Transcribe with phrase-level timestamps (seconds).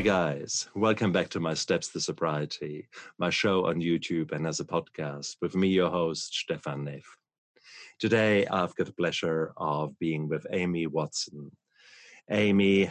[0.00, 0.66] Hi, guys.
[0.74, 5.36] Welcome back to my Steps to Sobriety, my show on YouTube and as a podcast
[5.42, 7.04] with me, your host, Stefan Neff.
[7.98, 11.50] Today, I've got the pleasure of being with Amy Watson.
[12.30, 12.88] Amy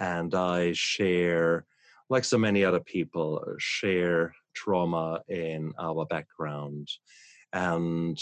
[0.00, 1.66] and I share,
[2.08, 6.88] like so many other people, share trauma in our background.
[7.52, 8.18] And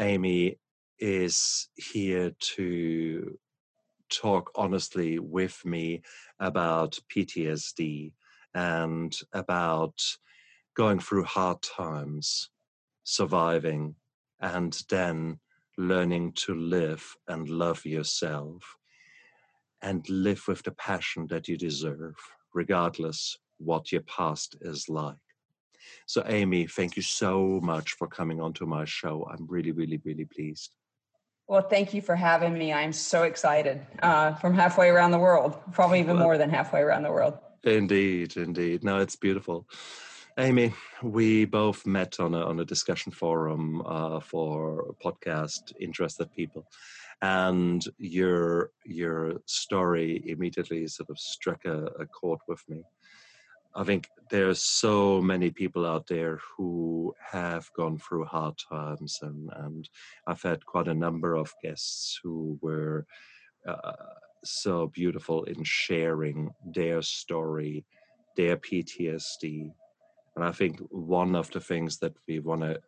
[0.00, 0.58] Amy
[0.98, 3.38] is here to
[4.08, 6.02] talk honestly with me
[6.40, 8.12] about PTSD
[8.54, 10.00] and about
[10.76, 12.50] going through hard times,
[13.04, 13.94] surviving,
[14.40, 15.38] and then
[15.78, 18.76] learning to live and love yourself
[19.82, 22.16] and live with the passion that you deserve,
[22.54, 25.16] regardless what your past is like.
[26.06, 29.28] So, Amy, thank you so much for coming onto my show.
[29.30, 30.74] I'm really, really, really pleased.
[31.48, 32.72] Well, thank you for having me.
[32.72, 37.04] I'm so excited uh, from halfway around the world, probably even more than halfway around
[37.04, 37.38] the world.
[37.62, 38.82] Indeed, indeed.
[38.82, 39.68] No, it's beautiful.
[40.38, 46.66] Amy, we both met on a, on a discussion forum uh, for podcast interested people,
[47.22, 52.82] and your your story immediately sort of struck a, a chord with me.
[53.78, 59.18] I think there are so many people out there who have gone through hard times,
[59.20, 59.86] and, and
[60.26, 63.06] I've had quite a number of guests who were
[63.68, 63.92] uh,
[64.42, 67.84] so beautiful in sharing their story,
[68.34, 69.70] their PTSD.
[70.36, 72.80] And I think one of the things that we want to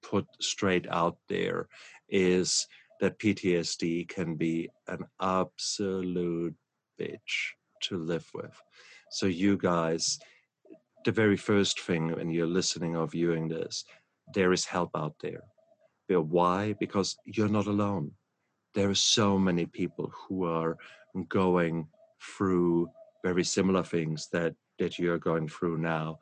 [0.00, 1.68] put straight out there
[2.08, 2.68] is
[3.00, 6.54] that PTSD can be an absolute
[7.00, 8.56] bitch to live with.
[9.12, 10.18] So, you guys,
[11.04, 13.84] the very first thing when you're listening or viewing this,
[14.32, 15.42] there is help out there.
[16.08, 16.74] Why?
[16.80, 18.12] Because you're not alone.
[18.74, 20.78] There are so many people who are
[21.28, 21.88] going
[22.22, 22.88] through
[23.22, 26.18] very similar things that that you're going through now.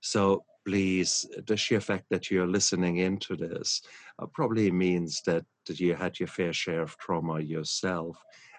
[0.00, 3.80] So please, the sheer fact that you're listening into this
[4.18, 8.16] uh, probably means that, that you had your fair share of trauma yourself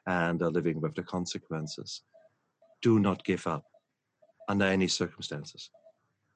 [0.07, 2.01] and are living with the consequences.
[2.81, 3.63] Do not give up
[4.47, 5.69] under any circumstances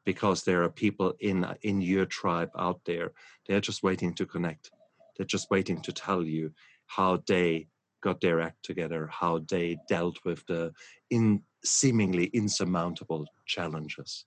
[0.06, 3.12] because there are people in in your tribe out there.
[3.48, 4.72] They're just waiting to connect.
[5.16, 6.52] They're just waiting to tell you
[6.88, 7.68] how they
[8.02, 10.72] got their act together how they dealt with the
[11.10, 14.26] in seemingly insurmountable challenges.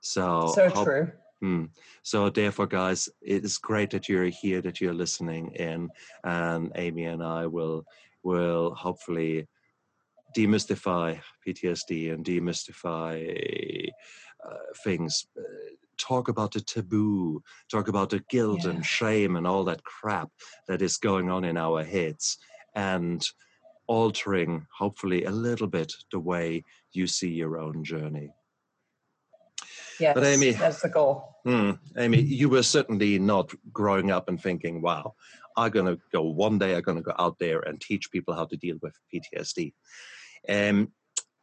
[0.00, 1.10] So so how, true.
[1.40, 1.64] Hmm,
[2.02, 5.88] so therefore guys it is great that you're here that you're listening in
[6.24, 7.84] and amy and i will
[8.24, 9.46] will hopefully
[10.36, 13.88] demystify PTSD and demystify
[14.44, 15.26] uh, things.
[15.36, 15.42] Uh,
[15.98, 18.70] talk about the taboo, talk about the guilt yeah.
[18.70, 20.30] and shame and all that crap
[20.68, 22.38] that is going on in our heads,
[22.74, 23.26] and
[23.88, 26.62] altering, hopefully, a little bit the way
[26.92, 28.30] you see your own journey.
[29.98, 31.36] Yes, but Amy, that's the goal.
[31.44, 35.14] Hmm, Amy, you were certainly not growing up and thinking, "Wow,
[35.56, 36.76] I'm going to go one day.
[36.76, 39.72] I'm going to go out there and teach people how to deal with PTSD."
[40.48, 40.92] Um,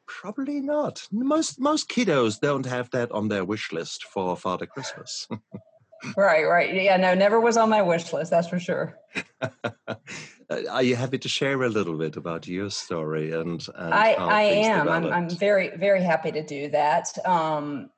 [0.07, 1.07] probably not.
[1.11, 5.27] Most most kiddos don't have that on their wish list for Father Christmas.
[6.17, 6.73] right, right.
[6.73, 8.31] Yeah, no, never was on my wish list.
[8.31, 8.97] That's for sure.
[10.69, 13.65] Are you happy to share a little bit about your story and?
[13.75, 14.87] and I I am.
[14.87, 17.15] I'm, I'm very very happy to do that.
[17.25, 17.89] Um,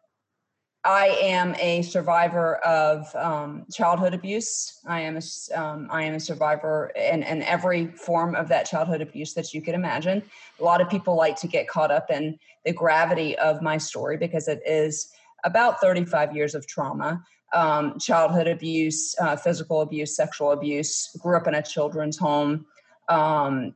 [0.84, 4.80] I am a survivor of um, childhood abuse.
[4.86, 9.02] I am a, um, I am a survivor in, in every form of that childhood
[9.02, 10.24] abuse that you could imagine.
[10.60, 14.18] A lot of people like to get caught up in the gravity of my story
[14.18, 15.10] because it is
[15.44, 17.24] about 35 years of trauma
[17.54, 21.10] um, childhood abuse, uh, physical abuse, sexual abuse.
[21.20, 22.66] Grew up in a children's home.
[23.10, 23.74] Um,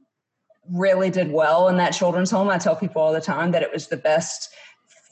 [0.69, 2.49] really did well in that children's home.
[2.49, 4.53] I tell people all the time that it was the best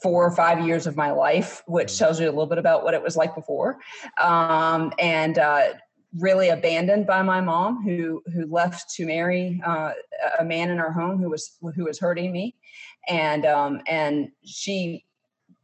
[0.02, 1.98] four or five years of my life, which mm.
[1.98, 3.78] tells you a little bit about what it was like before.
[4.18, 5.74] Um, and uh,
[6.18, 9.92] really abandoned by my mom, who who left to marry uh,
[10.38, 12.56] a man in our home who was who was hurting me,
[13.08, 15.04] and um, and she.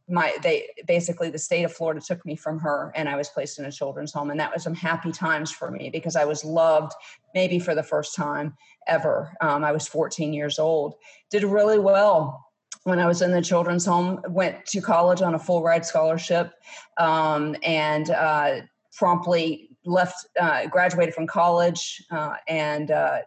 [0.09, 3.59] My they basically the state of Florida took me from her and I was placed
[3.59, 6.45] in a children's home and that was some happy times for me because I was
[6.45, 6.93] loved
[7.35, 8.55] maybe for the first time
[8.87, 9.35] ever.
[9.41, 10.95] Um, I was 14 years old,
[11.29, 12.46] did really well
[12.87, 16.53] when I was in the children's home, went to college on a full ride scholarship,
[16.97, 18.61] um, and uh,
[18.93, 23.17] promptly left, uh, graduated from college, uh, and uh,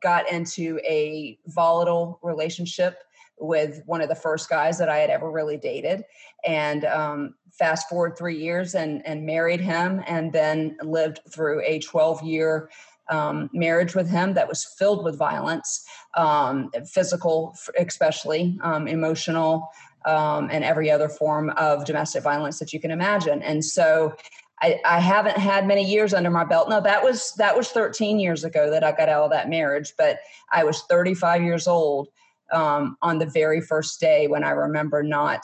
[0.00, 2.98] got into a volatile relationship
[3.36, 6.04] with one of the first guys that I had ever really dated.
[6.44, 11.80] And um, fast forward three years and, and married him, and then lived through a
[11.80, 12.70] 12 year
[13.10, 15.84] um, marriage with him that was filled with violence,
[16.16, 19.68] um, physical, especially um, emotional,
[20.06, 23.42] um, and every other form of domestic violence that you can imagine.
[23.42, 24.14] And so,
[24.62, 26.68] I, I, haven't had many years under my belt.
[26.68, 29.94] No, that was that was 13 years ago that I got out of that marriage.
[29.96, 30.18] But
[30.52, 32.08] I was 35 years old
[32.52, 35.42] um, on the very first day when I remember not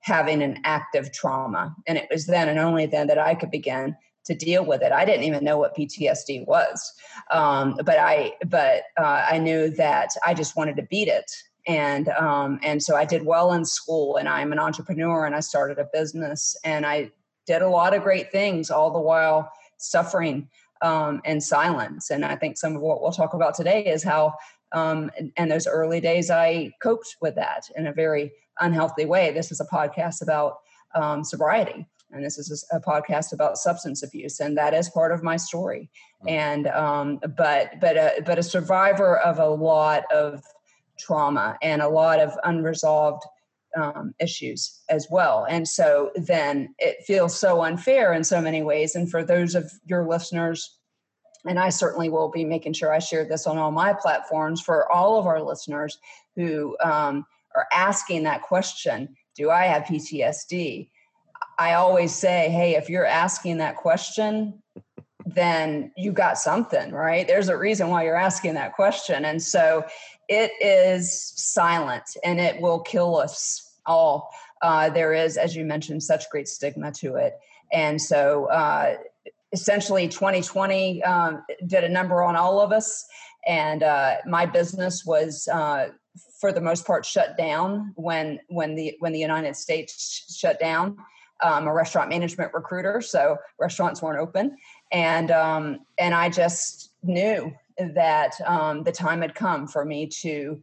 [0.00, 3.96] having an active trauma, and it was then and only then that I could begin
[4.26, 4.92] to deal with it.
[4.92, 6.92] I didn't even know what PTSD was,
[7.30, 11.30] um, but I but uh, I knew that I just wanted to beat it,
[11.66, 15.40] and um, and so I did well in school, and I'm an entrepreneur, and I
[15.40, 17.10] started a business, and I
[17.46, 20.48] did a lot of great things, all the while suffering
[20.82, 22.10] um, and silence.
[22.10, 24.34] And I think some of what we'll talk about today is how,
[24.72, 29.32] um, and those early days, I coped with that in a very unhealthy way.
[29.32, 30.58] This is a podcast about
[30.94, 35.22] um, sobriety and this is a podcast about substance abuse and that is part of
[35.22, 35.90] my story.
[36.22, 36.28] Mm-hmm.
[36.28, 40.42] and um, but but a, but a survivor of a lot of
[40.98, 43.22] trauma and a lot of unresolved
[43.76, 45.46] um, issues as well.
[45.48, 48.94] And so then it feels so unfair in so many ways.
[48.94, 50.78] And for those of your listeners
[51.46, 54.90] and i certainly will be making sure i share this on all my platforms for
[54.90, 55.98] all of our listeners
[56.34, 57.24] who um,
[57.54, 60.88] are asking that question do i have ptsd
[61.58, 64.62] I always say, hey, if you're asking that question,
[65.24, 67.26] then you got something, right?
[67.26, 69.24] There's a reason why you're asking that question.
[69.24, 69.84] And so
[70.28, 74.30] it is silent and it will kill us all.
[74.62, 77.34] Uh, there is, as you mentioned, such great stigma to it.
[77.72, 78.96] And so uh,
[79.52, 83.06] essentially 2020 um, did a number on all of us.
[83.46, 85.88] And uh, my business was uh,
[86.40, 90.96] for the most part shut down when when the when the United States shut down
[91.42, 94.56] um, a restaurant management recruiter, so restaurants weren't open,
[94.92, 100.62] and um, and I just knew that um, the time had come for me to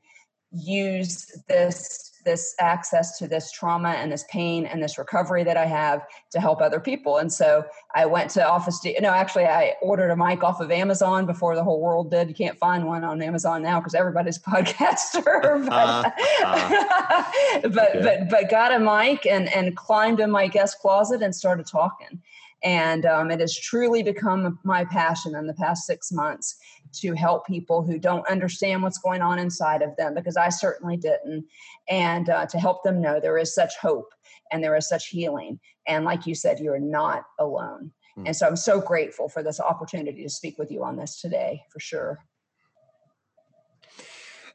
[0.53, 5.65] use this this access to this trauma and this pain and this recovery that I
[5.65, 7.17] have to help other people.
[7.17, 7.65] And so
[7.95, 8.97] I went to Office D.
[9.01, 12.29] No, actually, I ordered a mic off of Amazon before the whole world did.
[12.29, 15.65] You can't find one on Amazon now because everybody's podcaster.
[15.65, 16.11] but, uh,
[16.45, 17.23] uh,
[17.69, 18.01] but, okay.
[18.01, 22.21] but but got a mic and and climbed in my guest closet and started talking.
[22.63, 26.55] And um, it has truly become my passion in the past six months
[26.93, 30.97] to help people who don't understand what's going on inside of them because I certainly
[30.97, 31.45] didn't,
[31.89, 34.13] and uh, to help them know there is such hope
[34.51, 35.59] and there is such healing.
[35.87, 37.91] And like you said, you're not alone.
[38.17, 38.27] Mm.
[38.27, 41.63] And so I'm so grateful for this opportunity to speak with you on this today,
[41.71, 42.19] for sure.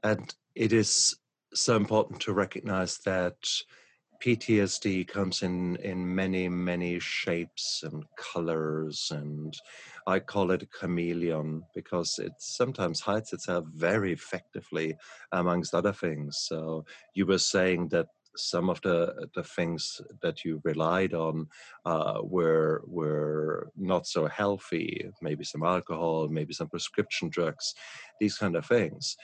[0.02, 1.17] And it is
[1.55, 3.37] so important to recognize that
[4.23, 9.55] PTSD comes in in many many shapes and colors and
[10.08, 14.96] I call it a chameleon because it sometimes hides itself very effectively
[15.32, 16.38] amongst other things.
[16.49, 21.49] So you were saying that some of the the things that you relied on
[21.84, 25.10] uh, were were not so healthy.
[25.20, 27.75] Maybe some alcohol, maybe some prescription drugs,
[28.19, 29.14] these kind of things.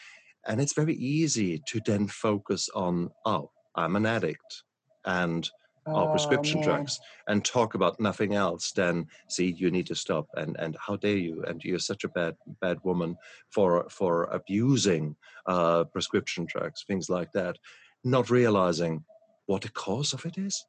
[0.46, 4.64] And it's very easy to then focus on, oh, I'm an addict
[5.06, 5.50] and
[5.86, 6.68] oh, prescription man.
[6.68, 10.96] drugs and talk about nothing else than see you need to stop and and how
[10.96, 13.16] dare you and you're such a bad bad woman
[13.50, 15.14] for for abusing
[15.46, 17.56] uh, prescription drugs things like that
[18.04, 19.04] not realizing
[19.46, 20.66] what the cause of it is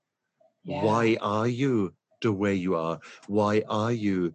[0.63, 0.83] yeah.
[0.83, 4.33] why are you the way you are why are you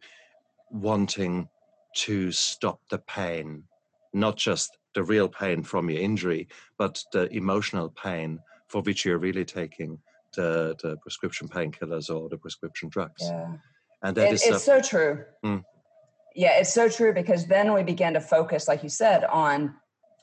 [0.70, 1.48] wanting
[1.94, 3.62] to stop the pain
[4.12, 8.38] not just the real pain from your injury but the emotional pain
[8.68, 9.98] for which you're really taking
[10.34, 13.22] the, the prescription painkillers or the prescription drugs.
[13.22, 13.54] Yeah.
[14.02, 15.24] And that it, is it's so true.
[15.44, 15.64] Mm.
[16.34, 19.74] Yeah, it's so true because then we began to focus, like you said, on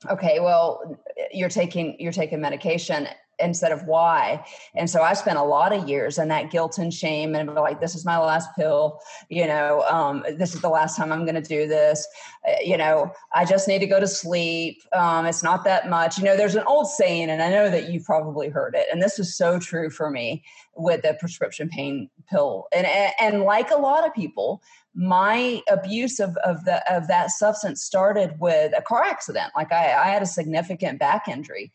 [0.10, 0.98] okay, well,
[1.32, 3.08] you're taking you're taking medication
[3.40, 4.46] instead of why.
[4.76, 7.80] And so I spent a lot of years in that guilt and shame and like,
[7.80, 11.36] this is my last pill, you know, um, this is the last time I'm going
[11.36, 12.08] to do this.
[12.48, 14.82] Uh, you know, I just need to go to sleep.
[14.94, 16.18] Um, it's not that much.
[16.18, 18.88] You know, there's an old saying, and I know that you've probably heard it.
[18.92, 20.44] And this is so true for me
[20.76, 22.68] with the prescription pain pill.
[22.74, 22.88] And,
[23.20, 24.62] and like a lot of people,
[24.96, 29.52] my abuse of, of the of that substance started with a car accident.
[29.56, 31.72] Like I, I had a significant back injury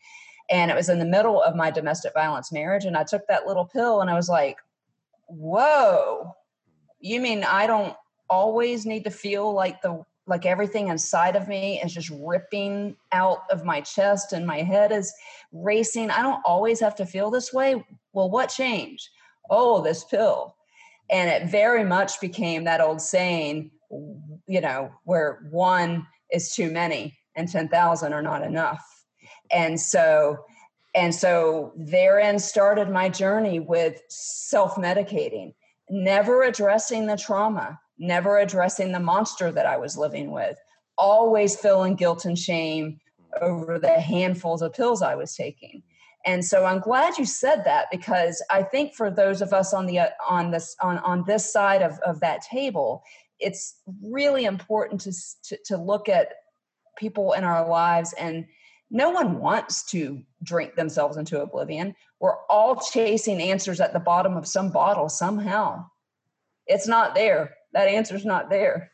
[0.49, 2.85] and it was in the middle of my domestic violence marriage.
[2.85, 4.57] And I took that little pill and I was like,
[5.27, 6.33] whoa,
[6.99, 7.95] you mean I don't
[8.29, 13.39] always need to feel like the like everything inside of me is just ripping out
[13.49, 15.13] of my chest and my head is
[15.51, 16.09] racing.
[16.09, 17.83] I don't always have to feel this way.
[18.13, 19.09] Well, what changed?
[19.49, 20.55] Oh, this pill.
[21.09, 23.71] And it very much became that old saying,
[24.47, 28.92] you know, where one is too many and 10,000 are not enough.
[29.53, 30.45] And so,
[30.95, 35.53] and so therein started my journey with self medicating,
[35.89, 40.57] never addressing the trauma, never addressing the monster that I was living with,
[40.97, 42.99] always feeling guilt and shame
[43.41, 45.83] over the handfuls of pills I was taking.
[46.25, 49.85] And so I'm glad you said that because I think for those of us on
[49.85, 53.03] the uh, on this on on this side of, of that table,
[53.39, 56.29] it's really important to, to to look at
[56.97, 58.45] people in our lives and
[58.93, 61.95] no one wants to drink themselves into oblivion.
[62.19, 65.87] We're all chasing answers at the bottom of some bottle somehow.
[66.67, 67.55] It's not there.
[67.73, 68.91] That answer's not there.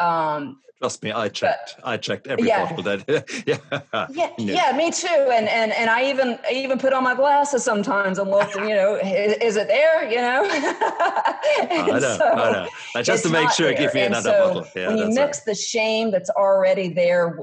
[0.00, 1.76] Um, Trust me, I checked.
[1.76, 2.64] But, I checked every yeah.
[2.64, 3.04] bottle that.
[3.46, 4.52] yeah, yeah, no.
[4.52, 5.06] yeah, me too.
[5.06, 8.56] And and and I even I even put on my glasses sometimes and looked.
[8.56, 10.10] You know, is, is, it there?
[10.10, 10.42] You know.
[10.50, 12.00] I know.
[12.00, 13.02] So I know.
[13.02, 13.78] Just to make sure, there.
[13.78, 14.66] give and another so bottle.
[14.74, 15.46] Yeah, when you mix right.
[15.46, 17.38] the shame that's already there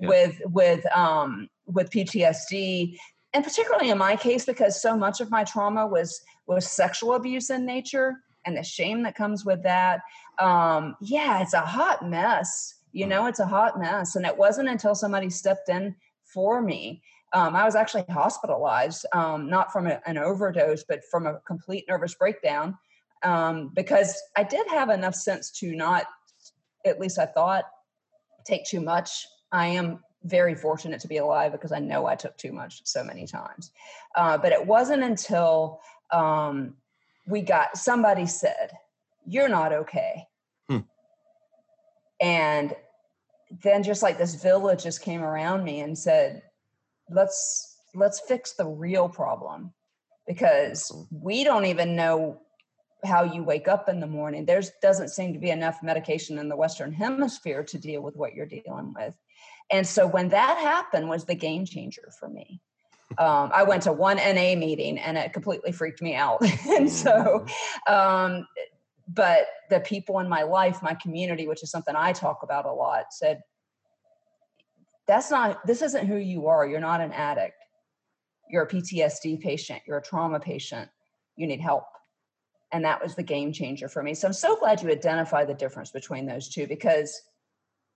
[0.00, 0.08] yeah.
[0.08, 2.96] with with um with PTSD,
[3.32, 7.50] and particularly in my case because so much of my trauma was was sexual abuse
[7.50, 10.00] in nature and the shame that comes with that.
[10.38, 12.74] Um, yeah, it's a hot mess.
[12.92, 14.16] You know, it's a hot mess.
[14.16, 15.94] And it wasn't until somebody stepped in
[16.24, 17.02] for me.
[17.32, 21.86] Um, I was actually hospitalized, um, not from a, an overdose, but from a complete
[21.88, 22.76] nervous breakdown,
[23.22, 26.04] um, because I did have enough sense to not,
[26.84, 27.64] at least I thought,
[28.44, 29.26] take too much.
[29.52, 33.04] I am very fortunate to be alive because I know I took too much so
[33.04, 33.70] many times.
[34.16, 35.80] Uh, but it wasn't until
[36.12, 36.74] um,
[37.26, 38.72] we got somebody said,
[39.26, 40.26] You're not okay.
[40.68, 40.78] Hmm.
[42.20, 42.74] And
[43.62, 46.42] then just like this village just came around me and said,
[47.10, 49.72] Let's let's fix the real problem
[50.26, 52.40] because we don't even know
[53.04, 54.44] how you wake up in the morning.
[54.44, 58.34] There doesn't seem to be enough medication in the Western Hemisphere to deal with what
[58.34, 59.16] you're dealing with.
[59.72, 62.60] And so when that happened was the game changer for me.
[63.18, 66.42] Um, I went to one NA meeting and it completely freaked me out.
[66.68, 67.46] and so,
[67.88, 67.92] mm.
[67.92, 68.46] um,
[69.08, 72.72] but the people in my life, my community, which is something I talk about a
[72.72, 73.40] lot, said,
[75.06, 76.66] that's not, this isn't who you are.
[76.66, 77.56] You're not an addict.
[78.48, 79.82] You're a PTSD patient.
[79.86, 80.88] You're a trauma patient.
[81.36, 81.84] You need help.
[82.70, 84.14] And that was the game changer for me.
[84.14, 87.20] So I'm so glad you identify the difference between those two because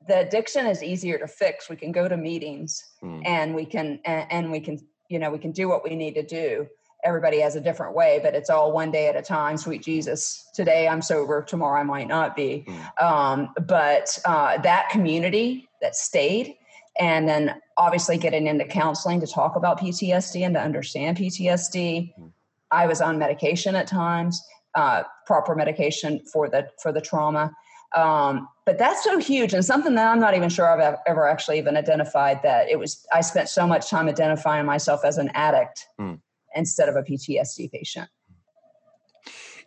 [0.08, 1.68] the addiction is easier to fix.
[1.68, 3.22] We can go to meetings mm.
[3.26, 6.14] and we can, and, and we can you know we can do what we need
[6.14, 6.66] to do
[7.04, 10.48] everybody has a different way but it's all one day at a time sweet jesus
[10.54, 13.02] today i'm sober tomorrow i might not be mm.
[13.02, 16.54] um, but uh, that community that stayed
[16.98, 22.32] and then obviously getting into counseling to talk about ptsd and to understand ptsd mm.
[22.70, 24.42] i was on medication at times
[24.74, 27.50] uh, proper medication for the for the trauma
[27.94, 31.58] um, but that's so huge and something that I'm not even sure I've ever actually
[31.58, 35.86] even identified that it was, I spent so much time identifying myself as an addict
[36.00, 36.20] mm.
[36.56, 38.10] instead of a PTSD patient.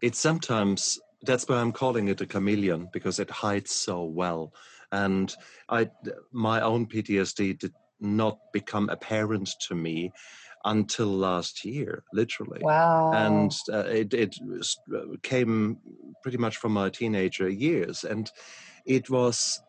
[0.01, 4.53] It's sometimes, that's why I'm calling it a chameleon because it hides so well.
[4.91, 5.33] And
[5.69, 5.89] I,
[6.33, 10.11] my own PTSD did not become apparent to me
[10.65, 12.59] until last year, literally.
[12.61, 13.13] Wow.
[13.13, 14.35] And uh, it, it
[14.93, 15.77] uh, came
[16.21, 18.03] pretty much from my teenager years.
[18.03, 18.31] And
[18.85, 19.61] it was,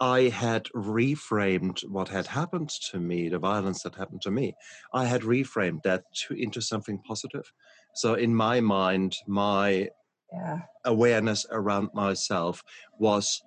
[0.00, 4.54] I had reframed what had happened to me, the violence that happened to me.
[4.92, 7.50] I had reframed that to, into something positive.
[7.94, 9.88] So in my mind, my
[10.32, 10.60] yeah.
[10.84, 12.62] awareness around myself
[12.98, 13.42] was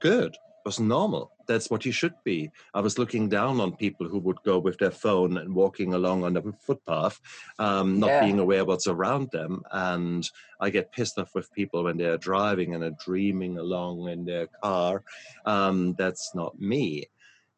[0.00, 2.50] good, was normal that's what you should be.
[2.74, 6.22] I was looking down on people who would go with their phone and walking along
[6.22, 7.18] on the footpath,
[7.58, 8.24] um, not yeah.
[8.24, 9.62] being aware what's around them.
[9.72, 10.28] And
[10.60, 14.46] I get pissed off with people when they're driving and are dreaming along in their
[14.62, 15.02] car.
[15.46, 17.06] Um, that's not me.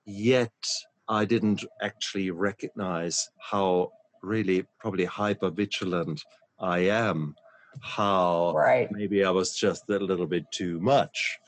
[0.06, 0.52] Yet
[1.08, 3.92] I didn't actually recognize how
[4.22, 6.22] really probably hyper vigilant
[6.60, 7.34] I am.
[7.80, 8.90] How right.
[8.90, 11.38] maybe I was just a little bit too much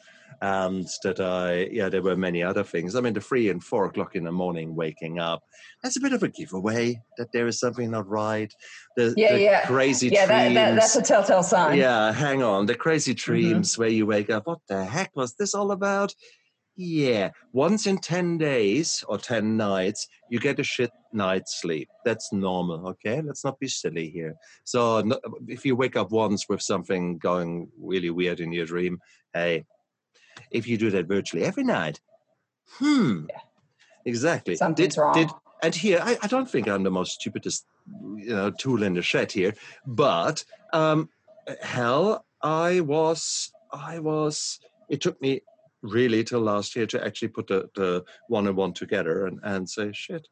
[0.43, 2.97] and that I, yeah, there were many other things.
[2.97, 5.45] I mean, the three and four o'clock in the morning waking up,
[5.85, 8.53] that's a bit of a giveaway that there is something not right.
[8.97, 9.67] The, yeah, the yeah.
[9.67, 10.55] crazy yeah, dreams.
[10.55, 11.79] That, that, that's a telltale sign.
[11.79, 12.67] Yeah, hang on.
[12.67, 13.25] The crazy mm-hmm.
[13.25, 13.83] dreams mm-hmm.
[13.83, 16.13] where you wake up, what the heck was this all about?
[16.75, 21.89] Yeah, once in 10 days or 10 nights, you get a shit night's sleep.
[22.05, 23.21] That's normal, okay?
[23.21, 24.35] Let's not be silly here.
[24.65, 25.09] So,
[25.47, 28.99] if you wake up once with something going really weird in your dream,
[29.35, 29.67] hey,
[30.53, 32.01] if you do that virtually every night.
[32.79, 33.27] Hmm.
[33.29, 33.39] Yeah.
[34.05, 34.57] Exactly.
[34.57, 35.15] Something's did, wrong.
[35.15, 35.31] Did,
[35.63, 37.67] and here, I, I, don't think I'm the most stupidest
[38.17, 39.55] you know, tool in the shed here,
[39.87, 41.09] but um,
[41.61, 45.41] hell, I was, I was it took me
[45.83, 49.69] really till last year to actually put the, the one and one together and, and
[49.69, 50.29] say, shit,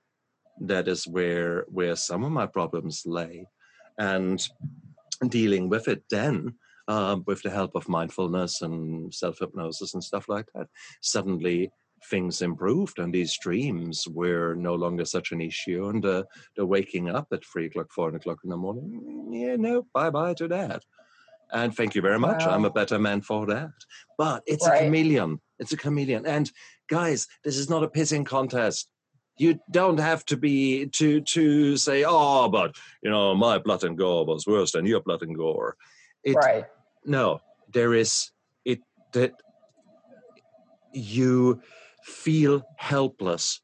[0.60, 3.46] that is where where some of my problems lay.
[3.98, 4.46] And
[5.28, 6.54] dealing with it then
[6.90, 10.66] um, with the help of mindfulness and self hypnosis and stuff like that,
[11.00, 11.70] suddenly
[12.10, 15.88] things improved and these dreams were no longer such an issue.
[15.88, 16.24] And uh,
[16.56, 20.34] the waking up at three o'clock, four o'clock in the morning, yeah, no, bye bye
[20.34, 20.82] to that.
[21.52, 22.44] And thank you very much.
[22.44, 22.52] Wow.
[22.52, 23.70] I'm a better man for that.
[24.18, 24.82] But it's right.
[24.82, 25.40] a chameleon.
[25.60, 26.26] It's a chameleon.
[26.26, 26.50] And
[26.88, 28.90] guys, this is not a pissing contest.
[29.36, 33.96] You don't have to be to to say, oh, but you know, my blood and
[33.96, 35.76] gore was worse than your blood and gore.
[36.24, 36.64] It, right.
[37.04, 37.40] No,
[37.72, 38.30] there is
[38.64, 38.80] it
[39.12, 39.32] that
[40.92, 41.60] you
[42.04, 43.60] feel helpless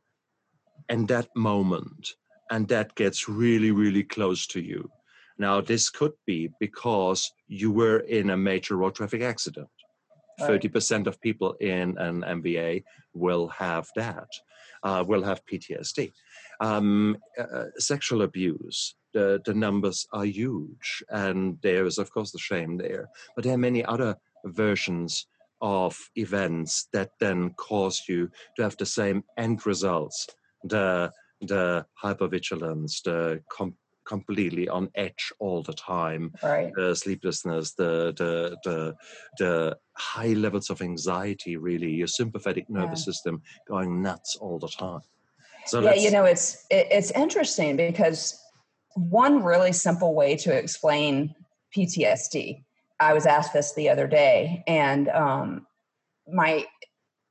[0.88, 2.14] in that moment,
[2.50, 4.90] and that gets really, really close to you.
[5.38, 9.68] Now, this could be because you were in a major road traffic accident.
[10.40, 10.60] Right.
[10.60, 14.28] 30% of people in an MVA will have that,
[14.82, 16.12] uh, will have PTSD.
[16.60, 22.38] Um, uh, sexual abuse, the, the numbers are huge, and there is, of course, the
[22.38, 23.08] shame there.
[23.34, 25.26] But there are many other versions
[25.62, 30.26] of events that then cause you to have the same end results
[30.64, 36.72] the the hypervigilance, the com- completely on edge all the time, right.
[36.74, 38.94] the sleeplessness, the the the
[39.38, 43.12] the high levels of anxiety, really, your sympathetic nervous yeah.
[43.12, 45.00] system going nuts all the time.
[45.66, 48.40] So yeah, you know, it's it, it's interesting because
[48.96, 51.34] one really simple way to explain
[51.76, 52.64] PTSD.
[52.98, 55.66] I was asked this the other day, and um,
[56.26, 56.64] my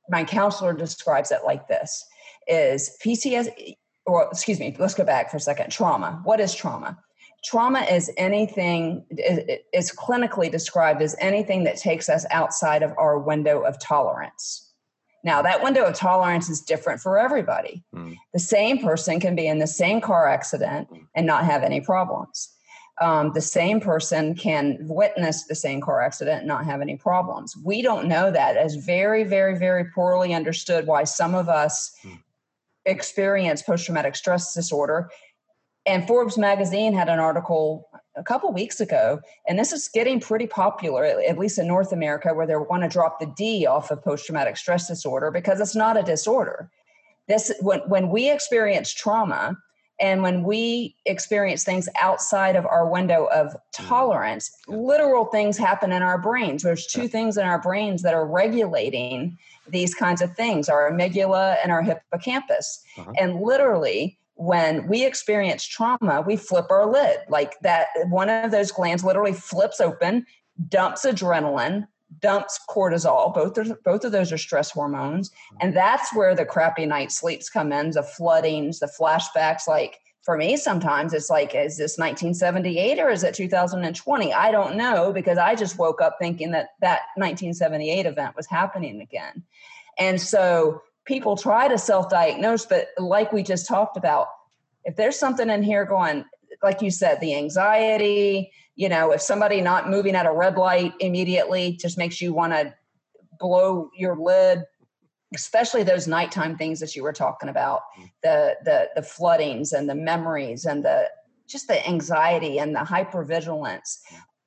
[0.08, 2.04] my counselor describes it like this:
[2.46, 5.70] is PTSD or excuse me, let's go back for a second.
[5.70, 6.20] Trauma.
[6.24, 6.98] What is trauma?
[7.44, 9.04] Trauma is anything,
[9.72, 14.65] is clinically described as anything that takes us outside of our window of tolerance.
[15.26, 17.82] Now, that window of tolerance is different for everybody.
[17.92, 18.16] Mm.
[18.32, 22.48] The same person can be in the same car accident and not have any problems.
[23.00, 27.56] Um, the same person can witness the same car accident and not have any problems.
[27.64, 32.18] We don't know that as very, very, very poorly understood why some of us mm
[32.86, 35.10] experience post traumatic stress disorder.
[35.84, 40.46] And Forbes magazine had an article a couple weeks ago, and this is getting pretty
[40.46, 44.02] popular, at least in North America, where they want to drop the D off of
[44.02, 46.70] post traumatic stress disorder because it's not a disorder.
[47.28, 49.56] This when when we experience trauma
[49.98, 53.58] and when we experience things outside of our window of mm.
[53.72, 56.62] tolerance, literal things happen in our brains.
[56.62, 61.56] There's two things in our brains that are regulating these kinds of things our amygdala
[61.62, 62.82] and our hippocampus.
[62.98, 63.12] Uh-huh.
[63.18, 67.18] And literally, when we experience trauma, we flip our lid.
[67.28, 70.26] Like that, one of those glands literally flips open,
[70.68, 71.88] dumps adrenaline,
[72.20, 73.34] dumps cortisol.
[73.34, 75.58] Both are, both of those are stress hormones, uh-huh.
[75.62, 77.90] and that's where the crappy night sleeps come in.
[77.90, 79.66] The floodings, the flashbacks.
[79.66, 84.34] Like for me, sometimes it's like, is this 1978 or is it 2020?
[84.34, 89.00] I don't know because I just woke up thinking that that 1978 event was happening
[89.00, 89.44] again.
[89.98, 94.28] And so people try to self diagnose, but like we just talked about,
[94.84, 96.24] if there's something in here going,
[96.62, 100.92] like you said, the anxiety, you know, if somebody not moving at a red light
[101.00, 102.74] immediately just makes you want to
[103.38, 104.64] blow your lid
[105.34, 108.10] especially those nighttime things that you were talking about mm.
[108.22, 111.08] the the the floodings and the memories and the
[111.48, 113.98] just the anxiety and the hypervigilance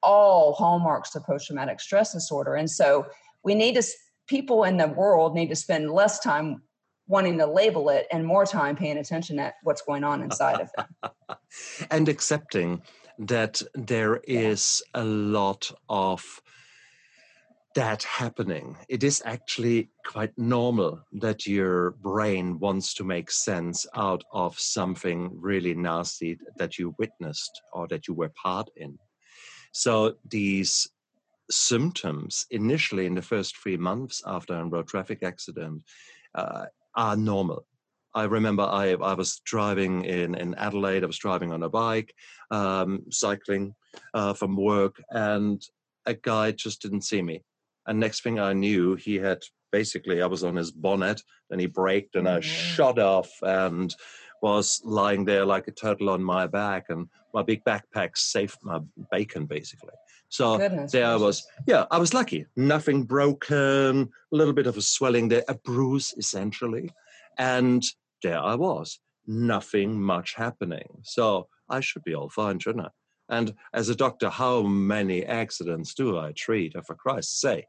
[0.02, 3.06] all hallmarks of post-traumatic stress disorder and so
[3.44, 3.84] we need to
[4.30, 6.62] people in the world need to spend less time
[7.08, 10.70] wanting to label it and more time paying attention at what's going on inside of
[10.78, 11.38] them
[11.92, 12.82] and accepting
[13.18, 16.42] that there is a lot of
[17.76, 18.78] that happening.
[18.88, 25.32] It is actually quite normal that your brain wants to make sense out of something
[25.34, 28.98] really nasty that you witnessed or that you were part in.
[29.72, 30.88] So these
[31.52, 35.84] symptoms initially in the first three months after a road traffic accident
[36.36, 37.66] uh, are normal.
[38.16, 42.14] I remember I, I was driving in, in Adelaide, I was driving on a bike,
[42.50, 43.76] um, cycling
[44.14, 45.62] uh, from work, and
[46.06, 47.44] a guy just didn't see me.
[47.86, 51.68] And next thing I knew, he had basically, I was on his bonnet and he
[51.68, 52.42] braked and I mm-hmm.
[52.42, 53.96] shot off and
[54.42, 56.86] was lying there like a turtle on my back.
[56.90, 58.80] And my big backpack saved my
[59.12, 59.94] bacon, basically.
[60.30, 61.46] So Goodness there I was.
[61.68, 62.46] Yeah, I was lucky.
[62.56, 66.92] Nothing broken, a little bit of a swelling there, a bruise essentially.
[67.38, 67.84] And
[68.24, 69.00] there I was.
[69.28, 70.88] Nothing much happening.
[71.04, 72.90] So I should be all fine, shouldn't I?
[73.30, 77.68] And as a doctor, how many accidents do I treat, for Christ's sake?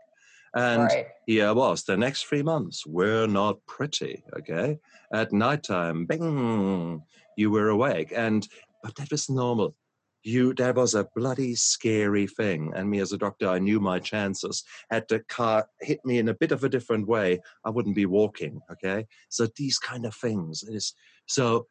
[0.55, 1.07] And right.
[1.27, 4.25] here was the next three months were not pretty.
[4.37, 4.79] Okay,
[5.13, 7.03] at nighttime, bing,
[7.37, 8.49] you were awake, and
[8.83, 9.77] but that was normal.
[10.23, 13.99] You that was a bloody scary thing, and me as a doctor, I knew my
[13.99, 14.65] chances.
[14.91, 18.07] Had the car hit me in a bit of a different way, I wouldn't be
[18.07, 18.61] walking.
[18.71, 20.95] Okay, so these kind of things is
[21.27, 21.67] so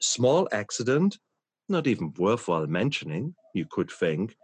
[0.00, 1.18] small accident,
[1.68, 3.34] not even worthwhile mentioning.
[3.54, 4.36] You could think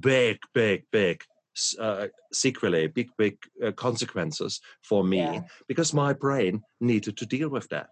[0.00, 1.22] big, big, big
[1.78, 5.42] uh, sequelae, big, big uh, consequences for me yeah.
[5.68, 7.90] because my brain needed to deal with that.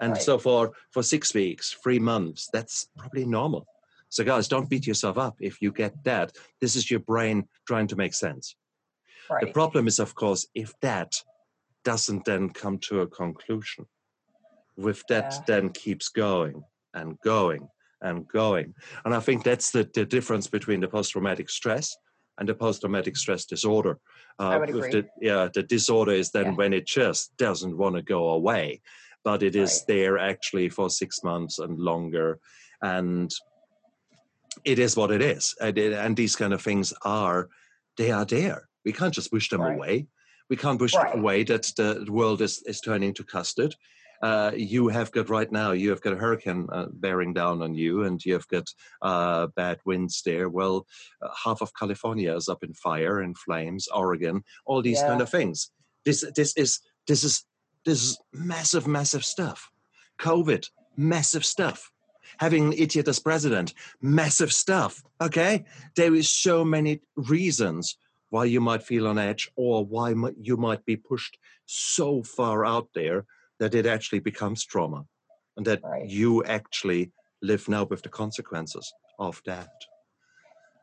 [0.00, 0.22] And right.
[0.22, 3.66] so for, for six weeks, three months, that's probably normal.
[4.14, 6.30] So guys, don't beat yourself up if you get that.
[6.60, 8.54] This is your brain trying to make sense.
[9.28, 9.44] Right.
[9.44, 11.12] The problem is, of course, if that
[11.82, 13.86] doesn't then come to a conclusion,
[14.76, 15.40] with that yeah.
[15.48, 16.62] then keeps going
[16.94, 17.66] and going
[18.02, 18.74] and going.
[19.04, 21.96] And I think that's the, the difference between the post-traumatic stress
[22.38, 23.98] and the post-traumatic stress disorder.
[24.38, 24.92] Uh, I would agree.
[24.92, 26.52] The, yeah, the disorder is then yeah.
[26.52, 28.80] when it just doesn't want to go away,
[29.24, 29.94] but it is right.
[29.96, 32.38] there actually for six months and longer,
[32.80, 33.32] and
[34.64, 35.54] it is what it is.
[35.60, 37.48] And, and these kind of things are,
[37.96, 38.68] they are there.
[38.84, 39.74] We can't just push them right.
[39.74, 40.06] away.
[40.50, 41.16] We can't push right.
[41.16, 43.74] away that the world is, is turning to custard
[44.24, 47.74] uh, you have got right now, you have got a hurricane uh, bearing down on
[47.74, 48.66] you, and you have got
[49.02, 50.48] uh, bad winds there.
[50.48, 50.86] Well,
[51.20, 53.86] uh, half of California is up in fire and flames.
[53.88, 55.08] Oregon, all these yeah.
[55.08, 55.70] kind of things.
[56.06, 57.44] This, this is, this is,
[57.84, 59.68] this is massive, massive stuff.
[60.18, 61.90] COVID, massive stuff.
[62.38, 65.02] Having an idiot as president, massive stuff.
[65.20, 65.64] Okay,
[65.96, 67.96] there is so many reasons
[68.30, 72.88] why you might feel on edge or why you might be pushed so far out
[72.94, 73.24] there
[73.60, 75.04] that it actually becomes trauma
[75.56, 76.08] and that right.
[76.08, 79.70] you actually live now with the consequences of that.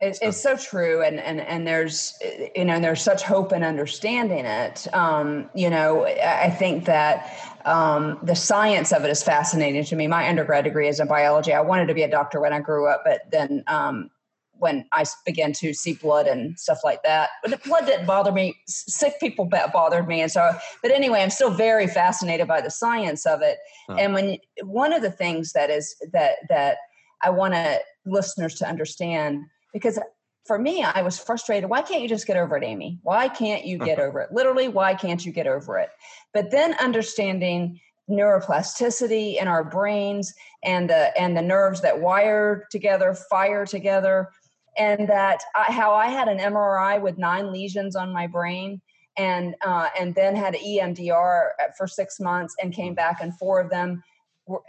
[0.02, 0.18] It.
[0.20, 2.18] It's so true, and and and there's
[2.56, 4.88] you know there's such hope in understanding it.
[4.94, 7.32] Um, you know, I think that
[7.66, 10.08] um, the science of it is fascinating to me.
[10.08, 11.54] My undergrad degree is in biology.
[11.54, 14.10] I wanted to be a doctor when I grew up, but then um,
[14.54, 17.30] when I began to see blood and stuff like that.
[17.44, 18.56] But the blood didn't bother me.
[18.66, 20.52] Sick people bothered me, and so.
[20.82, 23.60] But anyway, I'm still very fascinated by the science of it.
[24.00, 26.78] And when one of the things that is that that
[27.22, 30.00] I want to listeners to understand because
[30.46, 31.70] for me, I was frustrated.
[31.70, 33.00] Why can't you just get over it, Amy?
[33.04, 34.32] Why can't you get over it?
[34.32, 35.90] Literally, why can't you get over it?
[36.34, 37.80] But then understanding
[38.10, 44.30] neuroplasticity in our brains and the and the nerves that wire together, fire together,
[44.78, 48.82] and that I, how I had an MRI with nine lesions on my brain,
[49.18, 53.70] and uh, and then had EMDR for six months, and came back, and four of
[53.70, 54.04] them
[54.48, 54.62] were,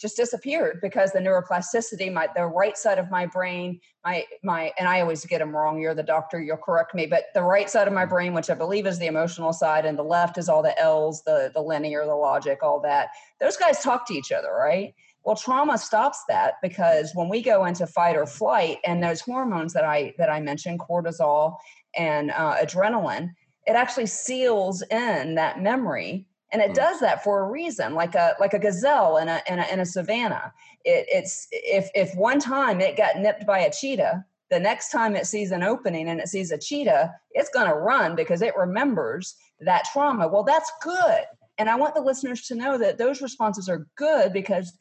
[0.00, 4.88] just disappeared because the neuroplasticity, my the right side of my brain, my my, and
[4.88, 5.80] I always get them wrong.
[5.80, 8.54] You're the doctor, you'll correct me, but the right side of my brain, which I
[8.54, 12.04] believe is the emotional side, and the left is all the L's, the the linear,
[12.04, 13.08] the logic, all that.
[13.40, 14.94] Those guys talk to each other, right?
[15.24, 19.72] Well, trauma stops that because when we go into fight or flight, and those hormones
[19.74, 21.56] that I that I mentioned, cortisol
[21.96, 23.30] and uh, adrenaline,
[23.66, 26.74] it actually seals in that memory, and it mm.
[26.74, 29.80] does that for a reason, like a like a gazelle in a in a, in
[29.80, 30.52] a savannah.
[30.84, 35.14] It, it's if if one time it got nipped by a cheetah, the next time
[35.14, 38.56] it sees an opening and it sees a cheetah, it's going to run because it
[38.56, 40.28] remembers that trauma.
[40.28, 41.24] Well, that's good.
[41.58, 44.72] And I want the listeners to know that those responses are good because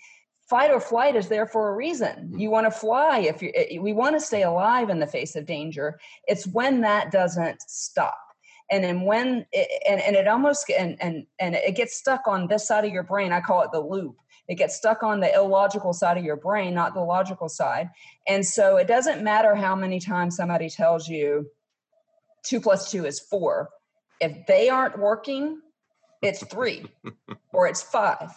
[0.48, 2.40] fight or flight is there for a reason mm-hmm.
[2.40, 3.52] you want to fly if you
[3.82, 8.18] we want to stay alive in the face of danger it's when that doesn't stop
[8.70, 12.48] and then when it, and, and it almost and, and and it gets stuck on
[12.48, 13.32] this side of your brain.
[13.32, 14.18] I call it the loop.
[14.48, 17.90] It gets stuck on the illogical side of your brain not the logical side.
[18.28, 21.50] And so it doesn't matter how many times somebody tells you
[22.44, 23.70] two plus two is four.
[24.20, 25.62] If they aren't working
[26.22, 26.86] it's three
[27.54, 28.32] or it's five.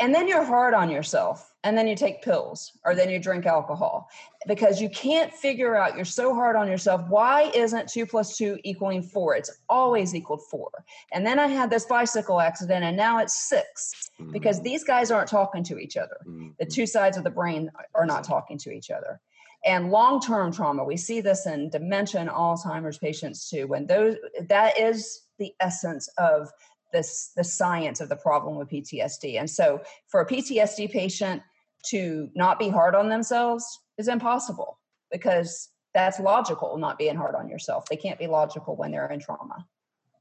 [0.00, 3.46] And then you're hard on yourself and then you take pills or then you drink
[3.46, 4.08] alcohol
[4.46, 8.58] because you can't figure out you're so hard on yourself why isn't two plus two
[8.62, 10.70] equaling four it's always equaled four
[11.12, 14.64] and then i had this bicycle accident and now it's 6 because mm-hmm.
[14.64, 16.50] these guys aren't talking to each other mm-hmm.
[16.60, 19.20] the two sides of the brain are not talking to each other
[19.64, 24.16] and long-term trauma we see this in dementia and alzheimer's patients too when those
[24.48, 26.52] that is the essence of
[26.94, 29.38] this the science of the problem with PTSD.
[29.38, 31.42] And so for a PTSD patient
[31.90, 34.78] to not be hard on themselves is impossible
[35.10, 37.86] because that's logical not being hard on yourself.
[37.88, 39.66] They can't be logical when they're in trauma.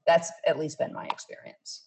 [0.06, 1.86] That's at least been my experience.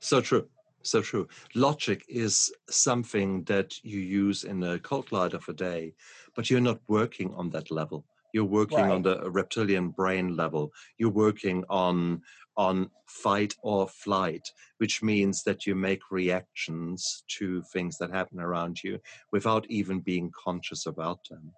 [0.00, 0.48] So true.
[0.82, 1.26] So true.
[1.54, 5.94] Logic is something that you use in a cold light of a day,
[6.34, 8.04] but you're not working on that level
[8.36, 8.92] you're working right.
[8.92, 12.20] on the reptilian brain level you're working on
[12.58, 14.46] on fight or flight
[14.76, 18.98] which means that you make reactions to things that happen around you
[19.32, 21.50] without even being conscious about them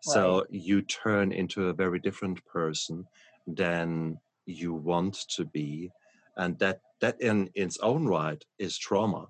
[0.00, 3.06] so you turn into a very different person
[3.46, 5.90] than you want to be
[6.38, 9.26] and that that in its own right is trauma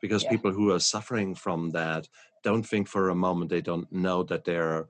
[0.00, 0.30] because yeah.
[0.30, 2.08] people who are suffering from that
[2.42, 4.86] don't think for a moment they don't know that they're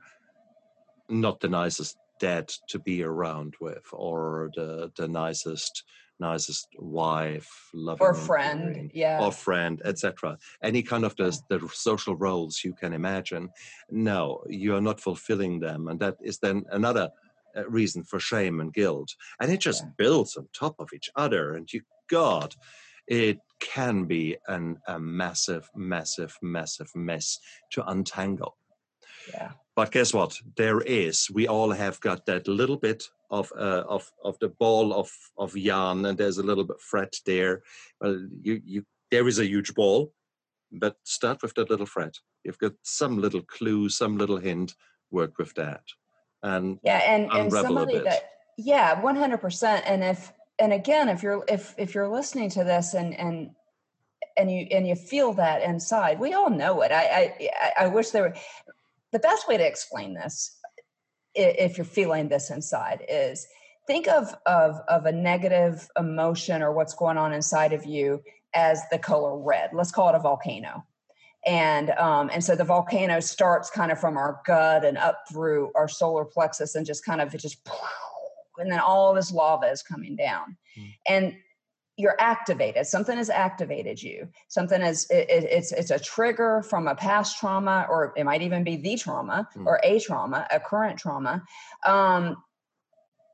[1.10, 5.84] not the nicest dad to be around with or the the nicest
[6.18, 9.18] nicest wife loving or friend yeah.
[9.22, 13.48] or friend etc any kind of the, the social roles you can imagine
[13.90, 17.10] no you are not fulfilling them and that is then another
[17.56, 19.14] uh, reason for shame and guilt.
[19.40, 19.90] And it just yeah.
[19.96, 22.54] builds on top of each other and you god
[23.06, 27.38] it can be an, a massive massive massive mess
[27.70, 28.56] to untangle.
[29.32, 30.38] Yeah but guess what?
[30.56, 31.30] There is.
[31.32, 35.56] We all have got that little bit of uh, of of the ball of of
[35.56, 37.62] yarn, and there's a little bit thread there.
[37.98, 40.12] Well, you you there is a huge ball,
[40.70, 42.12] but start with that little thread.
[42.44, 44.74] You've got some little clue, some little hint.
[45.10, 45.84] Work with that,
[46.42, 49.82] and yeah, and and somebody that yeah, one hundred percent.
[49.86, 53.50] And if and again, if you're if if you're listening to this and and
[54.36, 56.92] and you and you feel that inside, we all know it.
[56.92, 58.34] I I I wish there were
[59.12, 60.56] the best way to explain this
[61.34, 63.46] if you're feeling this inside is
[63.86, 68.22] think of, of of a negative emotion or what's going on inside of you
[68.54, 69.70] as the color red.
[69.72, 70.84] Let's call it a volcano.
[71.46, 75.70] And um, and so the volcano starts kind of from our gut and up through
[75.74, 77.66] our solar plexus and just kind of it just
[78.58, 80.56] and then all this lava is coming down.
[80.78, 80.94] Mm.
[81.08, 81.36] and
[82.00, 86.94] you're activated something has activated you something is it, it's it's a trigger from a
[86.94, 89.66] past trauma or it might even be the trauma mm.
[89.66, 91.42] or a trauma a current trauma
[91.84, 92.36] um,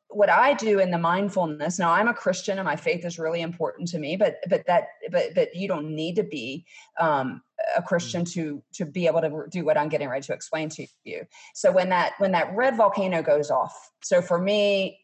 [0.09, 3.41] what i do in the mindfulness now i'm a christian and my faith is really
[3.41, 6.65] important to me but but that but but you don't need to be
[6.99, 7.41] um,
[7.77, 8.33] a christian mm.
[8.33, 11.25] to to be able to do what i'm getting ready to explain to you
[11.55, 14.99] so when that when that red volcano goes off so for me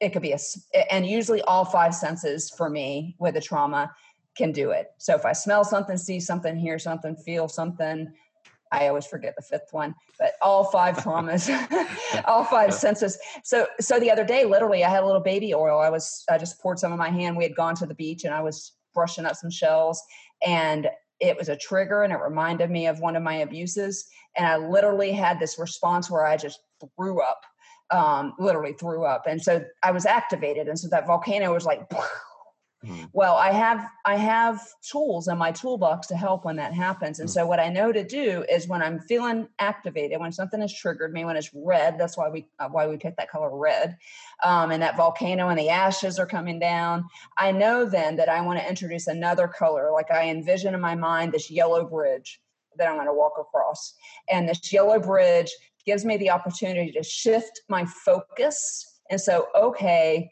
[0.00, 0.38] it could be a
[0.90, 3.90] and usually all five senses for me with a trauma
[4.36, 4.88] can do it.
[4.98, 8.12] So if i smell something see something hear something feel something
[8.72, 11.48] i always forget the fifth one but all five traumas
[12.24, 13.18] all five senses.
[13.44, 15.78] So so the other day literally i had a little baby oil.
[15.80, 17.36] I was i just poured some in my hand.
[17.36, 20.02] We had gone to the beach and i was brushing up some shells
[20.46, 20.88] and
[21.20, 24.06] it was a trigger and it reminded me of one of my abuses.
[24.36, 26.60] And i literally had this response where i just
[26.96, 27.40] threw up
[27.90, 29.26] um, literally threw up.
[29.26, 30.68] And so I was activated.
[30.68, 33.08] And so that volcano was like, mm.
[33.12, 37.20] well, I have I have tools in my toolbox to help when that happens.
[37.20, 37.32] And mm.
[37.32, 41.12] so what I know to do is when I'm feeling activated, when something has triggered
[41.12, 43.96] me, when it's red, that's why we uh, why we pick that color red,
[44.42, 47.04] um, and that volcano and the ashes are coming down.
[47.38, 50.94] I know then that I want to introduce another color, like I envision in my
[50.94, 52.40] mind this yellow bridge
[52.76, 53.94] that I'm going to walk across.
[54.28, 55.50] And this yellow bridge
[55.86, 59.00] gives me the opportunity to shift my focus.
[59.10, 60.30] And so, okay,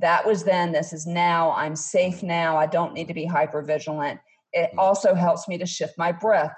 [0.00, 3.62] that was then, this is now, I'm safe now, I don't need to be hyper
[3.62, 4.20] vigilant.
[4.52, 4.78] It mm.
[4.78, 6.54] also helps me to shift my breath.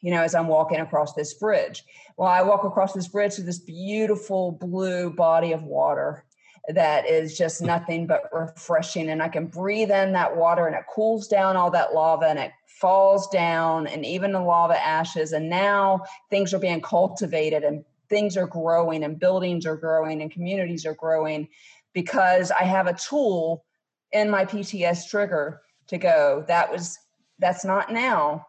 [0.00, 1.84] You know, as I'm walking across this bridge.
[2.16, 6.24] Well, I walk across this bridge to this beautiful blue body of water
[6.68, 9.10] that is just nothing but refreshing.
[9.10, 12.38] And I can breathe in that water and it cools down all that lava and
[12.38, 15.32] it falls down and even the lava ashes.
[15.32, 20.30] And now things are being cultivated and things are growing and buildings are growing and
[20.30, 21.48] communities are growing
[21.92, 23.64] because I have a tool
[24.12, 26.98] in my PTS trigger to go, that was,
[27.38, 28.46] that's not now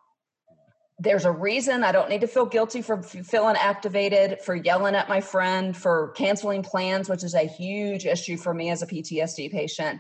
[1.00, 5.10] there's a reason I don't need to feel guilty for feeling activated, for yelling at
[5.10, 9.52] my friend, for canceling plans, which is a huge issue for me as a PTSD
[9.52, 10.00] patient.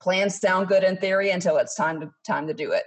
[0.00, 2.84] Plans sound good in theory until it's time to time to do it.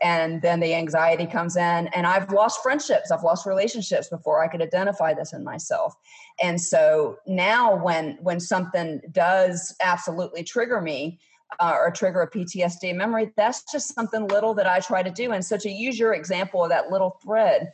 [0.00, 4.48] And then the anxiety comes in and I've lost friendships, I've lost relationships before I
[4.48, 5.94] could identify this in myself.
[6.40, 11.18] And so now when when something does absolutely trigger me,
[11.60, 15.32] uh, or trigger a PTSD memory, that's just something little that I try to do.
[15.32, 17.72] And so to use your example of that little thread,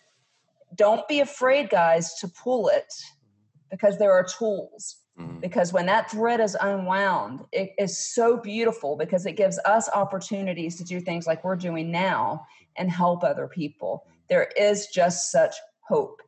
[0.74, 2.92] don't be afraid, guys, to pull it
[3.70, 4.96] because there are tools.
[5.18, 5.40] Mm-hmm.
[5.40, 10.76] Because when that thread is unwound, it is so beautiful because it gives us opportunities
[10.76, 12.44] to do things like we're doing now
[12.76, 14.06] and help other people.
[14.28, 16.20] There is just such hope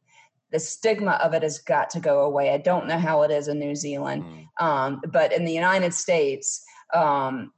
[0.52, 2.50] the stigma of it has got to go away.
[2.50, 4.64] I don't know how it is in New Zealand, mm.
[4.64, 7.52] um, but in the United States, um,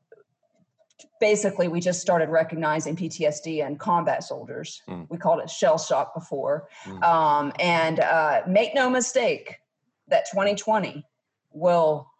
[1.20, 4.82] basically we just started recognizing PTSD in combat soldiers.
[4.88, 5.06] Mm.
[5.10, 6.68] We called it shell shock before.
[6.84, 7.02] Mm.
[7.02, 9.56] Um, and uh, make no mistake
[10.08, 11.04] that 2020
[11.50, 12.10] will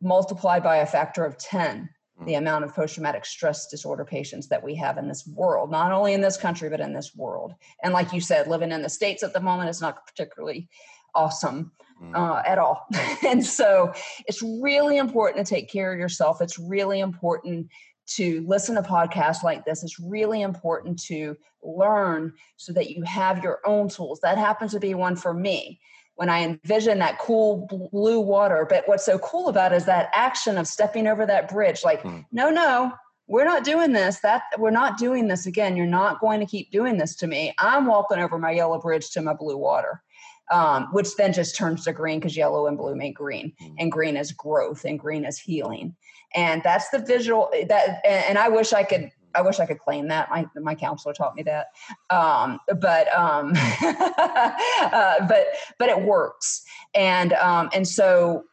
[0.00, 1.88] multiply by a factor of 10
[2.20, 2.26] mm.
[2.26, 5.92] the amount of post traumatic stress disorder patients that we have in this world, not
[5.92, 7.54] only in this country, but in this world.
[7.82, 10.68] And like you said, living in the States at the moment is not particularly
[11.14, 11.72] awesome.
[12.14, 12.86] Uh, at all.
[13.26, 13.92] and so
[14.26, 16.40] it's really important to take care of yourself.
[16.40, 17.68] It's really important
[18.14, 19.84] to listen to podcasts like this.
[19.84, 24.20] It's really important to learn so that you have your own tools.
[24.20, 25.80] That happens to be one for me
[26.16, 28.66] when I envision that cool blue water.
[28.68, 31.82] But what's so cool about it is that action of stepping over that bridge.
[31.84, 32.24] Like, mm.
[32.32, 32.92] no, no,
[33.28, 34.20] we're not doing this.
[34.20, 35.76] That we're not doing this again.
[35.76, 37.54] You're not going to keep doing this to me.
[37.58, 40.02] I'm walking over my yellow bridge to my blue water
[40.50, 43.74] um, which then just turns to green because yellow and blue make green, mm.
[43.78, 45.94] and green is growth, and green is healing,
[46.34, 48.00] and that's the visual that.
[48.04, 49.10] And, I wish I could.
[49.32, 50.28] I wish I could claim that.
[50.30, 51.68] My my counselor taught me that,
[52.10, 55.46] um, but um, uh, but
[55.78, 56.62] but it works,
[56.94, 58.44] and um, and so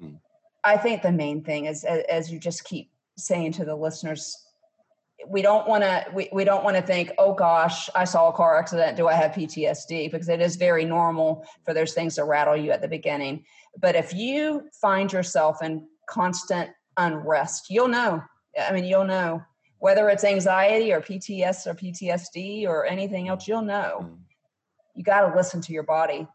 [0.00, 0.18] mm.
[0.62, 4.36] I think the main thing is as you just keep saying to the listeners
[5.26, 8.32] we don't want to we, we don't want to think oh gosh i saw a
[8.32, 8.96] car accident.
[8.96, 12.70] Do i have ptsd because it is very normal for those things to rattle you
[12.70, 13.44] at the beginning.
[13.78, 18.22] But if you find yourself in constant unrest you'll know.
[18.60, 19.42] I mean you'll know.
[19.78, 24.00] Whether it's anxiety or pts or ptsd or anything else you'll know.
[24.02, 24.18] Mm.
[24.94, 26.26] you got to listen to your body.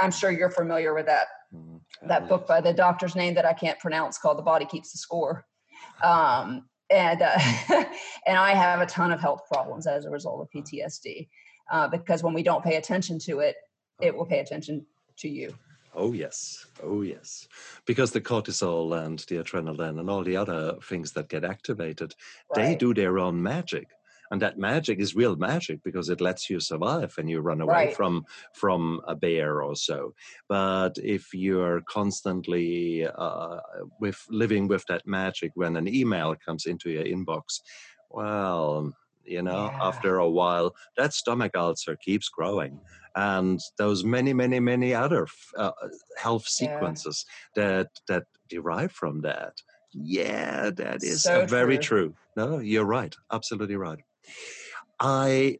[0.00, 1.80] I'm sure you're familiar with that mm.
[2.08, 4.98] that book by the doctor's name that i can't pronounce called the body keeps the
[4.98, 5.44] score.
[6.02, 7.38] Um, and uh,
[8.26, 11.28] and I have a ton of health problems as a result of PTSD
[11.70, 13.56] uh, because when we don't pay attention to it,
[14.00, 14.84] it will pay attention
[15.18, 15.54] to you.
[15.94, 17.48] Oh yes, oh yes,
[17.86, 22.14] because the cortisol and the adrenaline and all the other things that get activated,
[22.56, 22.64] right.
[22.64, 23.88] they do their own magic
[24.32, 27.86] and that magic is real magic because it lets you survive and you run away
[27.86, 27.96] right.
[27.96, 30.14] from from a bear or so
[30.48, 33.58] but if you're constantly uh,
[34.00, 37.60] with living with that magic when an email comes into your inbox
[38.10, 38.92] well
[39.24, 39.78] you know yeah.
[39.88, 42.80] after a while that stomach ulcer keeps growing
[43.14, 45.26] and those many many many other
[45.58, 45.72] uh,
[46.16, 47.62] health sequences yeah.
[47.62, 49.52] that that derive from that
[49.92, 52.14] yeah that is so very true.
[52.14, 54.02] true no you're right absolutely right
[55.00, 55.58] I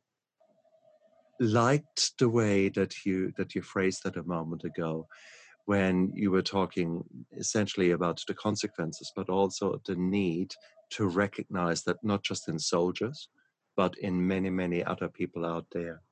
[1.40, 5.08] liked the way that you that you phrased that a moment ago
[5.64, 7.02] when you were talking
[7.36, 10.54] essentially about the consequences but also the need
[10.90, 13.28] to recognize that not just in soldiers
[13.76, 16.02] but in many many other people out there.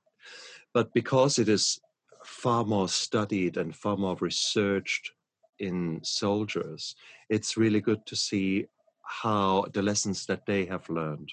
[0.73, 1.81] But because it is
[2.25, 5.13] far more studied and far more researched
[5.59, 6.95] in soldiers
[7.29, 8.67] it's really good to see
[9.03, 11.31] how the lessons that they have learned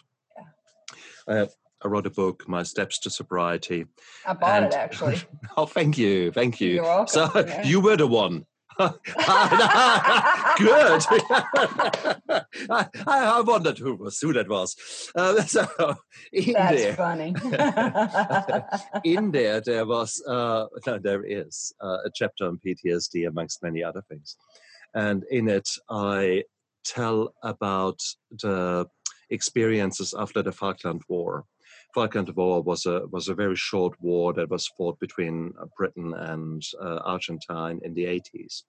[1.27, 1.45] uh,
[1.83, 3.85] I wrote a book, My Steps to Sobriety.
[4.25, 5.21] I bought and, it actually.
[5.57, 6.75] oh, thank you, thank you.
[6.75, 7.07] You're welcome.
[7.07, 7.63] So yeah.
[7.63, 8.45] you were the one.
[8.77, 8.93] Good.
[12.69, 14.75] I, I, wondered who was who that was.
[15.15, 15.65] Uh, so
[16.31, 17.33] in That's there, funny.
[19.03, 23.83] in there, there was uh, no, there is uh, a chapter on PTSD amongst many
[23.83, 24.37] other things,
[24.93, 26.43] and in it I
[26.85, 28.85] tell about the
[29.29, 31.45] experiences after the Falkland War.
[31.93, 36.13] Falkland War was a was a very short war that was fought between uh, Britain
[36.13, 38.63] and uh, Argentine in the 80s,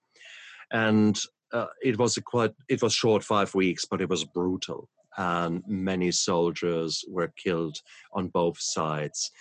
[0.71, 1.19] and
[1.51, 5.63] uh, it was a quite it was short five weeks, but it was brutal, and
[5.67, 7.81] many soldiers were killed
[8.13, 9.31] on both sides.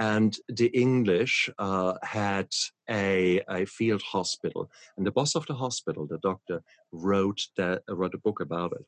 [0.00, 2.50] And the English uh, had
[2.88, 6.62] a, a field hospital, and the boss of the hospital, the doctor,
[6.92, 8.86] wrote that wrote a book about it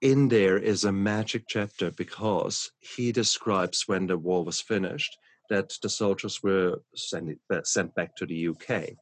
[0.00, 5.16] in there is a magic chapter because he describes when the war was finished
[5.50, 8.96] that the soldiers were sent, uh, sent back to the UK.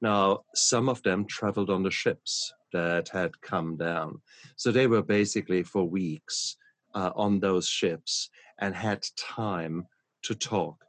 [0.00, 4.20] Now, some of them traveled on the ships that had come down.
[4.56, 6.56] So they were basically for weeks
[6.94, 8.30] uh, on those ships
[8.60, 9.86] and had time
[10.24, 10.84] to talk.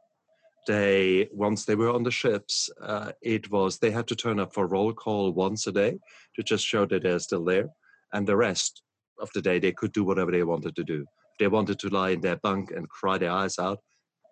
[0.66, 4.52] They, once they were on the ships, uh, it was, they had to turn up
[4.52, 5.98] for roll call once a day
[6.36, 7.68] to just show that they're still there.
[8.12, 8.82] And the rest
[9.20, 11.02] of the day, they could do whatever they wanted to do.
[11.32, 13.80] If they wanted to lie in their bunk and cry their eyes out,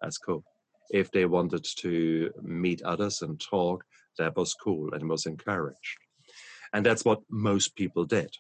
[0.01, 0.45] that's cool.
[0.91, 3.84] If they wanted to meet others and talk,
[4.18, 5.99] that was cool and was encouraged.
[6.72, 8.30] And that's what most people did.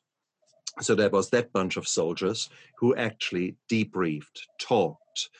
[0.80, 5.30] So there was that bunch of soldiers who actually debriefed, talked,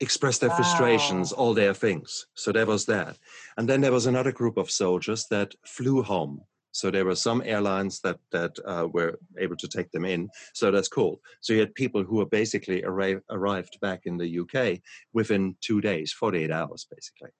[0.00, 0.56] expressed their wow.
[0.56, 2.26] frustrations, all their things.
[2.34, 3.16] So there was that.
[3.56, 6.42] And then there was another group of soldiers that flew home
[6.76, 10.28] So there were some airlines that that uh, were able to take them in.
[10.52, 11.22] So that's cool.
[11.40, 14.80] So you had people who were basically arri- arrived back in the UK
[15.14, 17.30] within two days, 48 hours, basically.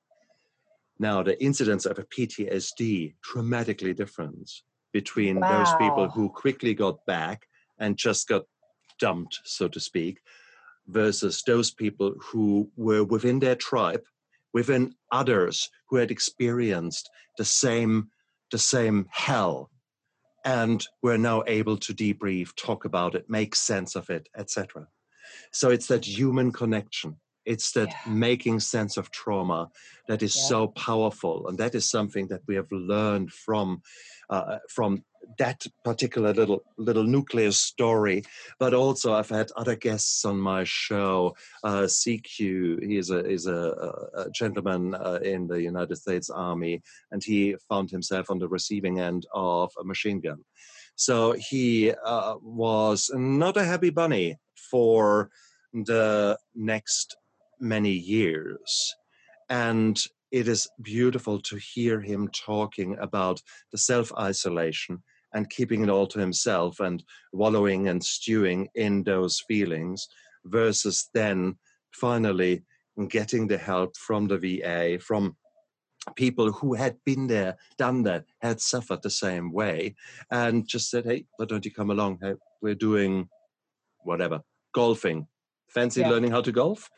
[0.98, 4.50] Now the incidence of a PTSD dramatically different
[4.94, 5.58] between wow.
[5.58, 7.46] those people who quickly got back
[7.78, 8.44] and just got
[8.98, 10.18] dumped, so to speak,
[10.86, 14.04] versus those people who were within their tribe,
[14.54, 18.08] within others who had experienced the same
[18.50, 19.70] the same hell
[20.46, 24.86] and we're now able to debrief, talk about it, make sense of it, etc.
[25.52, 27.16] So it's that human connection.
[27.46, 28.12] It's that yeah.
[28.12, 29.70] making sense of trauma
[30.08, 30.48] that is yeah.
[30.48, 33.82] so powerful, and that is something that we have learned from
[34.28, 35.04] uh, from
[35.38, 38.24] that particular little little nucleus story.
[38.58, 41.36] But also, I've had other guests on my show.
[41.62, 46.82] Uh, CQ, he is a is a, a gentleman uh, in the United States Army,
[47.12, 50.44] and he found himself on the receiving end of a machine gun.
[50.96, 54.38] So he uh, was not a happy bunny
[54.70, 55.30] for
[55.72, 57.16] the next
[57.60, 58.94] many years.
[59.48, 59.98] And
[60.32, 63.40] it is beautiful to hear him talking about
[63.72, 65.02] the self isolation
[65.34, 70.08] and keeping it all to himself and wallowing and stewing in those feelings
[70.44, 71.56] versus then
[71.92, 72.62] finally
[73.08, 75.36] getting the help from the VA, from
[76.14, 79.94] people who had been there, done that, had suffered the same way,
[80.30, 82.18] and just said, hey, why don't you come along?
[82.22, 83.28] Hey, we're doing
[84.04, 84.40] whatever,
[84.72, 85.26] golfing.
[85.68, 86.10] Fancy yeah.
[86.10, 86.88] learning how to golf?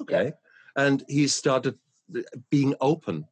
[0.00, 0.32] Okay.
[0.76, 1.78] And he started
[2.16, 2.20] uh,
[2.50, 3.26] being open.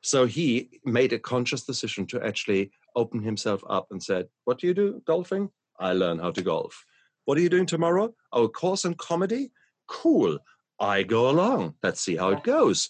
[0.00, 4.66] So he made a conscious decision to actually open himself up and said, What do
[4.66, 5.50] you do golfing?
[5.78, 6.84] I learn how to golf.
[7.24, 8.14] What are you doing tomorrow?
[8.32, 9.50] Oh, a course in comedy?
[9.88, 10.38] Cool.
[10.78, 11.74] I go along.
[11.82, 12.88] Let's see how it goes.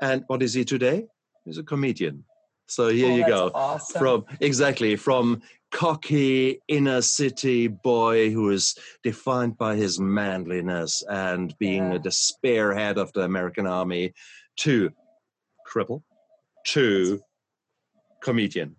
[0.00, 1.06] And what is he today?
[1.44, 2.24] He's a comedian.
[2.72, 3.50] So here oh, you go.
[3.54, 3.98] Awesome.
[4.00, 11.92] From exactly from cocky inner city boy who is defined by his manliness and being
[11.92, 11.98] yeah.
[11.98, 14.12] the spearhead of the American army
[14.56, 14.90] to
[15.66, 16.02] cripple
[16.66, 17.20] to
[18.22, 18.76] comedian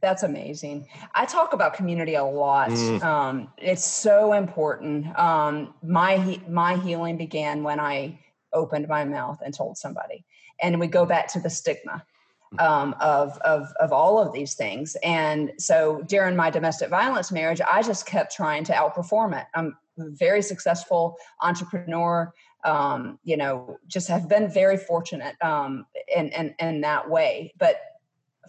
[0.00, 0.86] that's amazing.
[1.14, 2.70] I talk about community a lot.
[2.70, 3.02] Mm.
[3.02, 5.18] Um, it's so important.
[5.18, 8.20] Um, my my healing began when I
[8.52, 10.24] opened my mouth and told somebody,
[10.62, 12.04] and we go back to the stigma
[12.58, 14.96] um, of of of all of these things.
[15.02, 19.46] And so during my domestic violence marriage, I just kept trying to outperform it.
[19.54, 22.32] I'm very successful entrepreneur.
[22.64, 27.54] Um, you know, just have been very fortunate um, in, in in that way.
[27.58, 27.76] But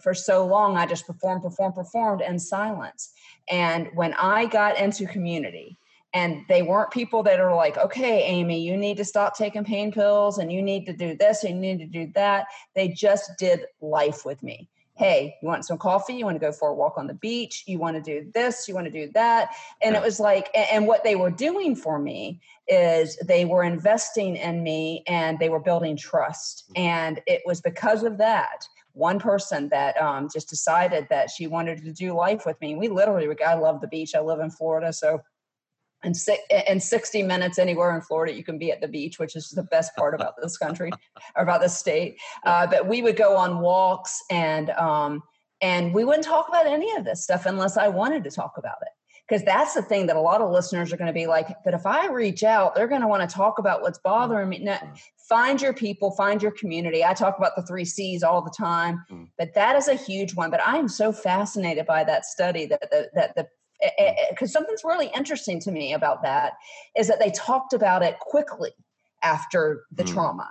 [0.02, 3.12] for so long, I just performed, performed, performed in silence.
[3.48, 5.78] And when I got into community,
[6.14, 9.92] and they weren't people that are like, okay, Amy, you need to stop taking pain
[9.92, 12.46] pills and you need to do this and you need to do that.
[12.74, 14.68] They just did life with me.
[14.94, 16.12] Hey, you want some coffee?
[16.12, 17.64] You want to go for a walk on the beach?
[17.66, 18.68] You want to do this?
[18.68, 19.50] You want to do that?
[19.82, 24.36] And it was like, and what they were doing for me is they were investing
[24.36, 26.64] in me and they were building trust.
[26.70, 26.80] Mm.
[26.80, 31.82] And it was because of that one person that um, just decided that she wanted
[31.82, 32.74] to do life with me.
[32.74, 34.14] We literally, I love the beach.
[34.14, 35.22] I live in Florida, so
[36.04, 36.12] in,
[36.68, 39.62] in 60 minutes anywhere in Florida, you can be at the beach, which is the
[39.62, 40.90] best part about this country
[41.36, 42.18] or about this state.
[42.44, 45.22] Uh, but we would go on walks and um,
[45.60, 48.78] and we wouldn't talk about any of this stuff unless I wanted to talk about
[48.82, 48.88] it
[49.28, 51.74] because that's the thing that a lot of listeners are going to be like but
[51.74, 54.72] if i reach out they're going to want to talk about what's bothering me no,
[54.72, 55.00] mm.
[55.28, 59.02] find your people find your community i talk about the three c's all the time
[59.10, 59.26] mm.
[59.38, 62.90] but that is a huge one but i am so fascinated by that study that
[62.90, 63.46] the, that the
[63.82, 66.54] because eh, eh, eh, something's really interesting to me about that
[66.96, 68.70] is that they talked about it quickly
[69.22, 70.12] after the mm.
[70.12, 70.48] trauma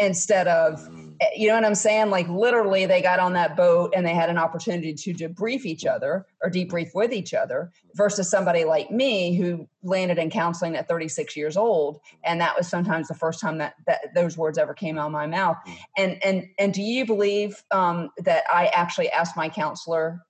[0.00, 1.14] instead of mm.
[1.36, 4.28] you know what i'm saying like literally they got on that boat and they had
[4.28, 9.36] an opportunity to debrief each other or debrief with each other versus somebody like me
[9.36, 13.58] who landed in counseling at 36 years old and that was sometimes the first time
[13.58, 15.76] that, that those words ever came out of my mouth mm.
[15.96, 20.20] and and and do you believe um, that i actually asked my counselor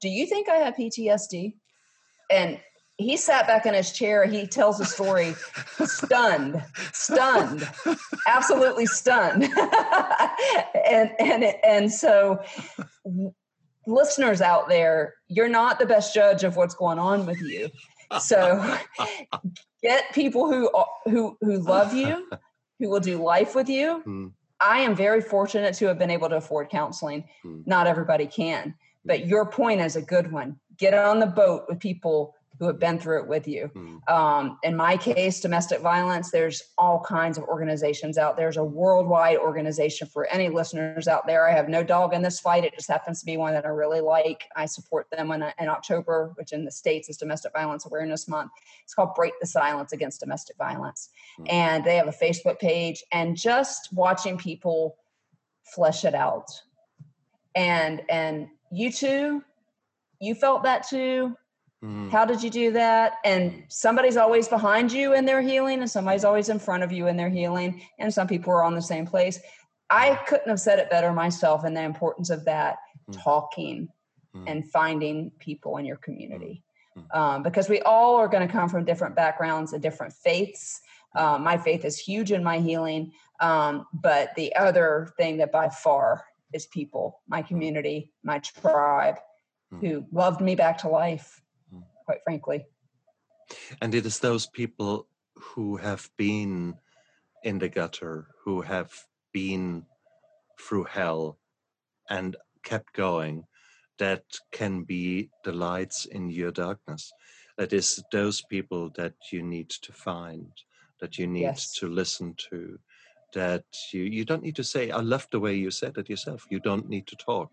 [0.00, 1.52] do you think i have ptsd
[2.32, 2.58] and
[2.96, 4.24] he sat back in his chair.
[4.24, 5.34] He tells a story,
[5.84, 6.62] stunned,
[6.92, 7.68] stunned,
[8.26, 9.44] absolutely stunned,
[10.86, 12.42] and and and so,
[13.86, 17.70] listeners out there, you're not the best judge of what's going on with you.
[18.20, 18.76] So,
[19.82, 20.70] get people who
[21.10, 22.28] who who love you,
[22.78, 24.02] who will do life with you.
[24.06, 24.32] Mm.
[24.60, 27.24] I am very fortunate to have been able to afford counseling.
[27.44, 27.66] Mm.
[27.66, 28.74] Not everybody can,
[29.04, 30.58] but your point is a good one.
[30.76, 33.68] Get on the boat with people who have been through it with you.
[33.74, 34.08] Mm.
[34.08, 38.44] Um, in my case, domestic violence, there's all kinds of organizations out there.
[38.44, 41.48] There's a worldwide organization for any listeners out there.
[41.48, 42.64] I have no dog in this fight.
[42.64, 44.44] It just happens to be one that I really like.
[44.54, 48.52] I support them in, in October, which in the States is Domestic Violence Awareness Month.
[48.84, 51.08] It's called Break the Silence Against Domestic Violence.
[51.40, 51.52] Mm.
[51.52, 53.02] And they have a Facebook page.
[53.10, 54.98] And just watching people
[55.74, 56.46] flesh it out.
[57.56, 59.44] And and you too,
[60.20, 61.36] you felt that too
[61.84, 62.10] Mm-hmm.
[62.10, 63.14] How did you do that?
[63.24, 67.08] And somebody's always behind you in their healing, and somebody's always in front of you
[67.08, 67.82] in their healing.
[67.98, 69.40] And some people are on the same place.
[69.90, 72.76] I couldn't have said it better myself, and the importance of that
[73.10, 73.20] mm-hmm.
[73.20, 73.88] talking
[74.34, 74.46] mm-hmm.
[74.46, 76.62] and finding people in your community.
[76.96, 77.18] Mm-hmm.
[77.18, 80.80] Um, because we all are going to come from different backgrounds and different faiths.
[81.16, 83.12] Um, my faith is huge in my healing.
[83.40, 89.16] Um, but the other thing that by far is people, my community, my tribe,
[89.72, 89.80] mm.
[89.80, 91.42] who loved me back to life
[92.04, 92.66] quite frankly.
[93.80, 96.74] And it is those people who have been
[97.42, 98.92] in the gutter, who have
[99.32, 99.84] been
[100.60, 101.38] through hell
[102.08, 103.44] and kept going,
[103.98, 107.12] that can be the lights in your darkness.
[107.58, 110.50] That is those people that you need to find,
[111.00, 111.72] that you need yes.
[111.74, 112.78] to listen to,
[113.32, 116.46] that you, you don't need to say, I love the way you said it yourself.
[116.50, 117.50] You don't need to talk,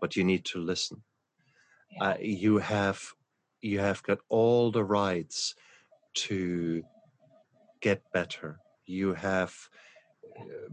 [0.00, 1.02] but you need to listen.
[1.90, 2.04] Yeah.
[2.04, 3.00] Uh, you have
[3.62, 5.54] you have got all the rights
[6.14, 6.82] to
[7.80, 8.60] get better.
[8.86, 9.54] You have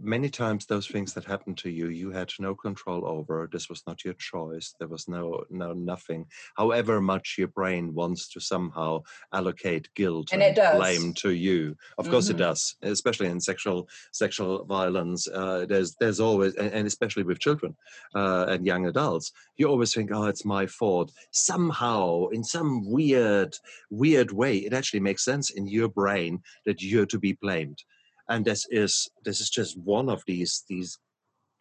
[0.01, 3.83] many times those things that happened to you you had no control over this was
[3.87, 9.01] not your choice there was no no nothing however much your brain wants to somehow
[9.33, 12.13] allocate guilt and, and blame to you of mm-hmm.
[12.13, 12.49] course it mm-hmm.
[12.49, 17.75] does especially in sexual sexual violence uh, there's there's always and, and especially with children
[18.15, 23.55] uh, and young adults you always think oh it's my fault somehow in some weird
[23.89, 27.83] weird way it actually makes sense in your brain that you're to be blamed
[28.29, 30.97] and this is this is just one of these these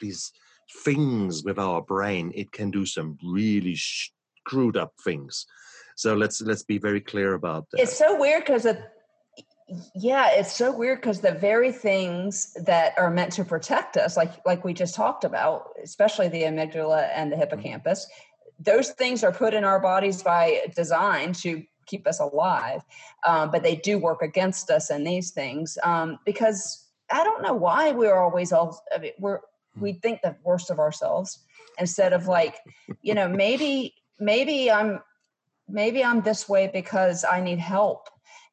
[0.01, 0.33] these
[0.85, 5.47] things with our brain it can do some really screwed up things
[5.97, 8.67] so let's let's be very clear about that it's so weird because
[9.95, 14.33] yeah it's so weird because the very things that are meant to protect us like
[14.47, 17.43] like we just talked about especially the amygdala and the mm-hmm.
[17.43, 18.63] hippocampus mm-hmm.
[18.63, 22.83] those things are put in our bodies by design to keep us alive.
[23.27, 27.55] Um, but they do work against us in these things um, because I don't know
[27.55, 29.41] why we're always all I mean, we're
[29.79, 29.99] we hmm.
[29.99, 31.39] think the worst of ourselves
[31.79, 32.59] instead of like
[33.03, 35.01] you know maybe maybe I'm
[35.69, 38.09] maybe I'm this way because I need help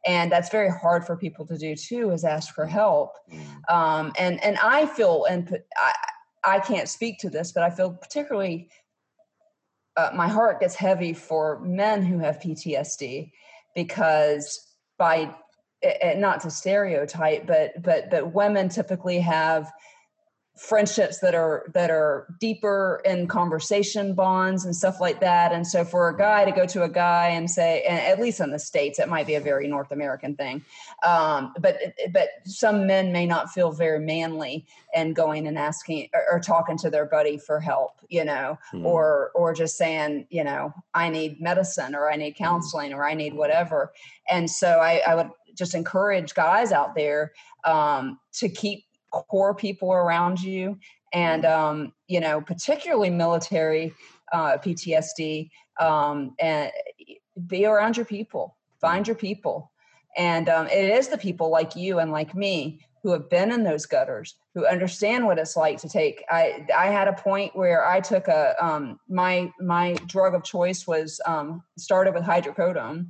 [0.06, 3.76] and that's very hard for people to do too is ask for help hmm.
[3.76, 5.94] um, and and i feel and I,
[6.44, 8.70] I can't speak to this but i feel particularly
[10.00, 13.32] uh, my heart gets heavy for men who have PTSD
[13.76, 15.34] because by
[16.18, 19.72] not to stereotype but but but women typically have
[20.60, 25.86] friendships that are that are deeper in conversation bonds and stuff like that and so
[25.86, 28.60] for a guy to go to a guy and say and at least in the
[28.60, 30.62] states it might be a very north american thing
[31.06, 31.78] um, but
[32.12, 36.78] but some men may not feel very manly and going and asking or, or talking
[36.78, 38.84] to their buddy for help you know mm.
[38.84, 42.44] or or just saying you know i need medicine or i need hmm.
[42.44, 43.94] counseling or i need whatever
[44.28, 47.34] and so i, I would just encourage guys out there
[47.66, 50.78] um, to keep core people around you
[51.14, 51.64] and mm-hmm.
[51.64, 53.94] um, you know particularly military
[54.34, 55.50] uh, ptsd
[55.80, 56.72] um, and
[57.48, 59.72] be around your people find your people
[60.18, 63.64] and um, it is the people like you and like me who have been in
[63.64, 67.88] those gutters who understand what it's like to take i i had a point where
[67.88, 73.08] i took a um, my my drug of choice was um, started with hydrocodone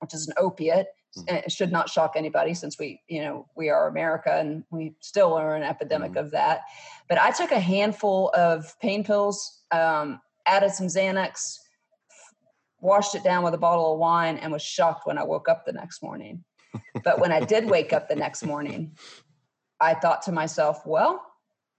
[0.00, 1.36] which is an opiate Mm-hmm.
[1.36, 5.34] it should not shock anybody since we you know we are america and we still
[5.34, 6.20] are an epidemic mm-hmm.
[6.20, 6.62] of that
[7.06, 11.58] but i took a handful of pain pills um, added some xanax
[12.80, 15.66] washed it down with a bottle of wine and was shocked when i woke up
[15.66, 16.42] the next morning
[17.04, 18.90] but when i did wake up the next morning
[19.82, 21.22] i thought to myself well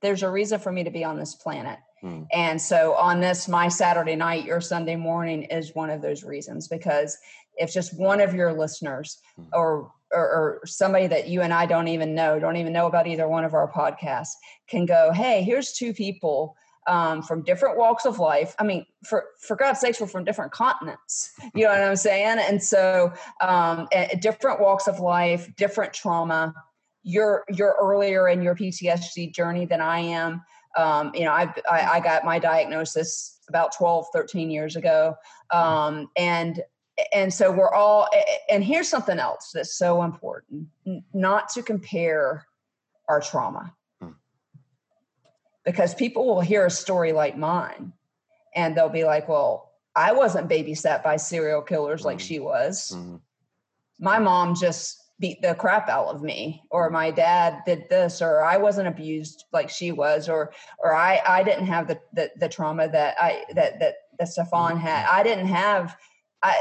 [0.03, 2.23] there's a reason for me to be on this planet mm.
[2.31, 6.67] and so on this my saturday night your sunday morning is one of those reasons
[6.67, 7.17] because
[7.57, 9.43] if just one of your listeners hmm.
[9.53, 13.07] or, or, or somebody that you and I don't even know, don't even know about
[13.07, 14.33] either one of our podcasts,
[14.67, 16.55] can go, hey, here's two people
[16.87, 18.55] um, from different walks of life.
[18.59, 21.31] I mean, for for God's sakes, we're from different continents.
[21.55, 22.39] You know what I'm saying?
[22.39, 23.87] And so, um,
[24.19, 26.53] different walks of life, different trauma.
[27.03, 30.43] You're you're earlier in your PTSD journey than I am.
[30.77, 35.15] Um, you know, I, I, I got my diagnosis about 12, 13 years ago,
[35.51, 36.61] um, and
[37.13, 38.07] and so we're all
[38.49, 40.67] and here's something else that's so important
[41.13, 42.45] not to compare
[43.09, 44.11] our trauma hmm.
[45.65, 47.93] because people will hear a story like mine
[48.55, 52.09] and they'll be like well i wasn't babysat by serial killers mm-hmm.
[52.09, 53.15] like she was mm-hmm.
[53.99, 58.43] my mom just beat the crap out of me or my dad did this or
[58.43, 62.49] i wasn't abused like she was or or i i didn't have the the, the
[62.49, 65.15] trauma that i that that that stefan had mm-hmm.
[65.15, 65.95] i didn't have
[66.43, 66.59] i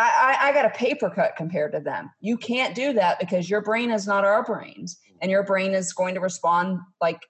[0.00, 2.10] I, I got a paper cut compared to them.
[2.20, 5.92] You can't do that because your brain is not our brains, and your brain is
[5.92, 7.20] going to respond like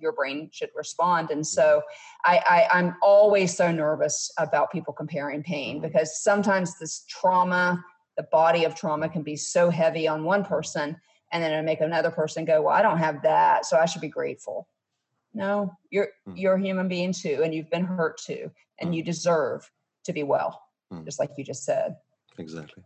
[0.00, 1.30] your brain should respond.
[1.30, 1.82] And so
[2.24, 5.86] I, I am always so nervous about people comparing pain mm-hmm.
[5.86, 7.82] because sometimes this trauma,
[8.16, 10.96] the body of trauma can be so heavy on one person
[11.34, 14.00] and then it'll make another person go, Well, I don't have that, so I should
[14.00, 14.68] be grateful.
[15.34, 16.38] No, you're mm.
[16.38, 19.68] you're a human being too, and you've been hurt too, and you deserve
[20.04, 20.62] to be well,
[20.94, 21.04] mm.
[21.04, 21.96] just like you just said.
[22.38, 22.82] Exactly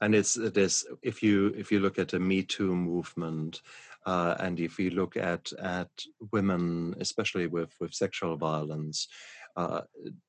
[0.00, 3.62] and it's it is if you if you look at the me too movement
[4.06, 5.90] uh, and if you look at at
[6.32, 9.08] women especially with with sexual violence
[9.56, 9.80] uh,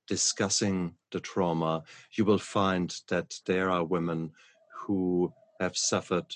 [0.08, 1.84] discussing the trauma
[2.16, 4.32] you will find that there are women
[4.74, 6.36] who have suffered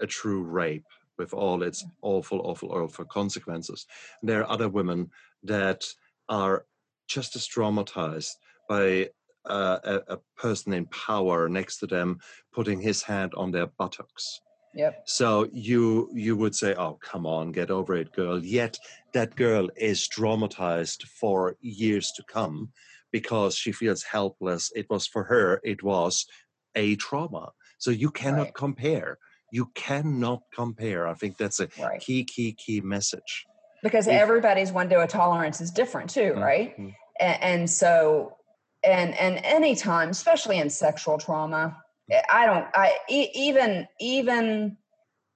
[0.00, 0.86] a true rape
[1.18, 3.86] with all its awful awful awful consequences
[4.20, 5.10] and there are other women
[5.42, 5.84] that
[6.28, 6.64] are
[7.06, 8.30] just as traumatized
[8.68, 9.08] by
[9.46, 12.18] uh, a, a, person in power next to them
[12.52, 14.40] putting his hand on their buttocks.
[14.74, 15.02] Yep.
[15.06, 18.78] So you you would say, "Oh, come on, get over it, girl." Yet
[19.14, 22.70] that girl is traumatized for years to come
[23.10, 24.70] because she feels helpless.
[24.76, 25.60] It was for her.
[25.64, 26.26] It was
[26.74, 27.50] a trauma.
[27.78, 28.54] So you cannot right.
[28.54, 29.18] compare.
[29.52, 31.08] You cannot compare.
[31.08, 32.00] I think that's a right.
[32.00, 33.46] key, key, key message.
[33.82, 36.40] Because if, everybody's window of tolerance is different too, mm-hmm.
[36.40, 36.78] right?
[36.78, 36.94] And,
[37.42, 38.36] and so
[38.84, 41.76] and and anytime especially in sexual trauma
[42.10, 44.76] eh, i don't i even even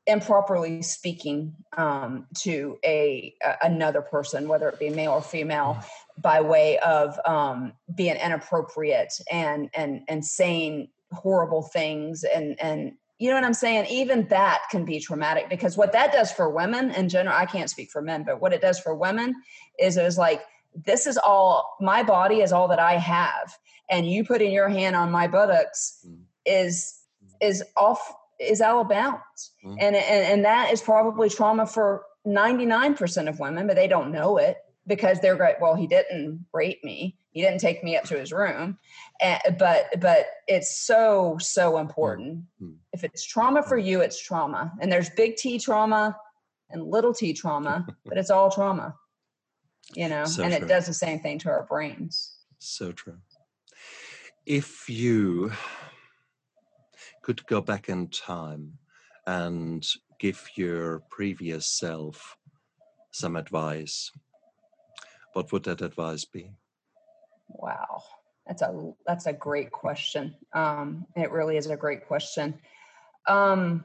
[0.06, 5.82] improperly speaking um, to a, a, another person whether it be male or female
[6.18, 13.30] by way of um, being inappropriate and and and saying horrible things and and you
[13.30, 13.86] know what i'm saying?
[13.88, 17.70] Even that can be traumatic because what that does for women in general i can't
[17.70, 19.34] speak for men but what it does for women
[19.78, 20.42] is it was like
[20.74, 23.56] this is all my body is all that I have.
[23.90, 26.18] And you putting your hand on my buttocks mm.
[26.44, 27.00] is
[27.40, 29.52] is off is out of bounds.
[29.64, 29.76] Mm.
[29.80, 34.38] And, and and that is probably trauma for 99% of women, but they don't know
[34.38, 34.56] it
[34.86, 35.56] because they're great.
[35.60, 37.18] Well, he didn't rape me.
[37.32, 38.78] He didn't take me up to his room.
[39.20, 42.44] And, but but it's so so important.
[42.62, 42.76] Mm.
[42.92, 44.72] If it's trauma for you, it's trauma.
[44.80, 46.16] And there's big T trauma
[46.70, 48.94] and little T trauma, but it's all trauma
[49.94, 50.66] you know, so and true.
[50.66, 52.36] it does the same thing to our brains.
[52.58, 53.18] So true.
[54.46, 55.52] If you
[57.22, 58.78] could go back in time
[59.26, 59.86] and
[60.18, 62.36] give your previous self
[63.10, 64.10] some advice,
[65.32, 66.50] what would that advice be?
[67.48, 68.02] Wow,
[68.46, 70.34] that's a that's a great question.
[70.52, 72.54] Um, it really is a great question.
[73.26, 73.84] Um,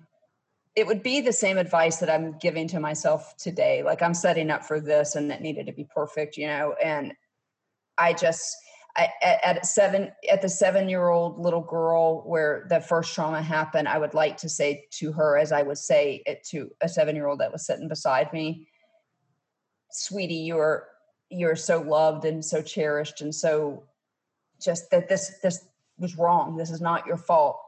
[0.75, 3.83] it would be the same advice that I'm giving to myself today.
[3.83, 7.13] Like I'm setting up for this and it needed to be perfect, you know, and
[7.97, 8.55] I just,
[8.95, 13.41] I, at, at seven, at the seven year old little girl where the first trauma
[13.41, 16.87] happened, I would like to say to her, as I would say it to a
[16.87, 18.67] seven year old that was sitting beside me,
[19.91, 20.87] sweetie, you're,
[21.29, 23.83] you're so loved and so cherished and so
[24.61, 25.65] just that this, this
[25.97, 26.57] was wrong.
[26.57, 27.59] This is not your fault.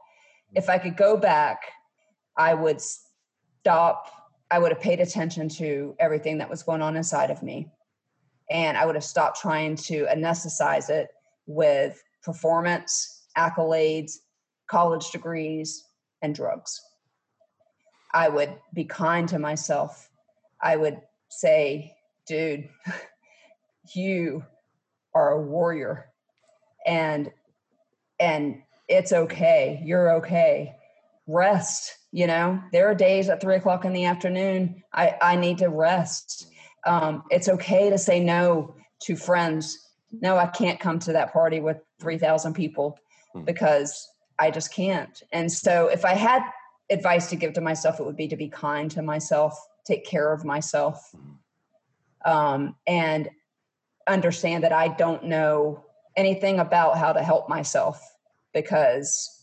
[0.54, 1.60] If I could go back
[2.36, 4.06] I would stop,
[4.50, 7.70] I would have paid attention to everything that was going on inside of me.
[8.50, 11.08] And I would have stopped trying to anesthetize it
[11.46, 14.12] with performance, accolades,
[14.68, 15.84] college degrees,
[16.22, 16.80] and drugs.
[18.12, 20.10] I would be kind to myself.
[20.60, 21.94] I would say,
[22.26, 22.68] dude,
[23.94, 24.44] you
[25.14, 26.12] are a warrior
[26.86, 27.30] and
[28.20, 29.82] and it's okay.
[29.84, 30.76] You're okay.
[31.26, 35.58] Rest you know, there are days at three o'clock in the afternoon, I, I need
[35.58, 36.46] to rest.
[36.86, 39.78] Um, it's okay to say no to friends.
[40.20, 42.98] No, I can't come to that party with 3,000 people
[43.32, 43.44] hmm.
[43.44, 44.08] because
[44.38, 45.22] I just can't.
[45.32, 46.42] And so if I had
[46.90, 50.34] advice to give to myself, it would be to be kind to myself, take care
[50.34, 52.30] of myself, hmm.
[52.30, 53.30] um, and
[54.06, 55.82] understand that I don't know
[56.14, 58.02] anything about how to help myself
[58.52, 59.41] because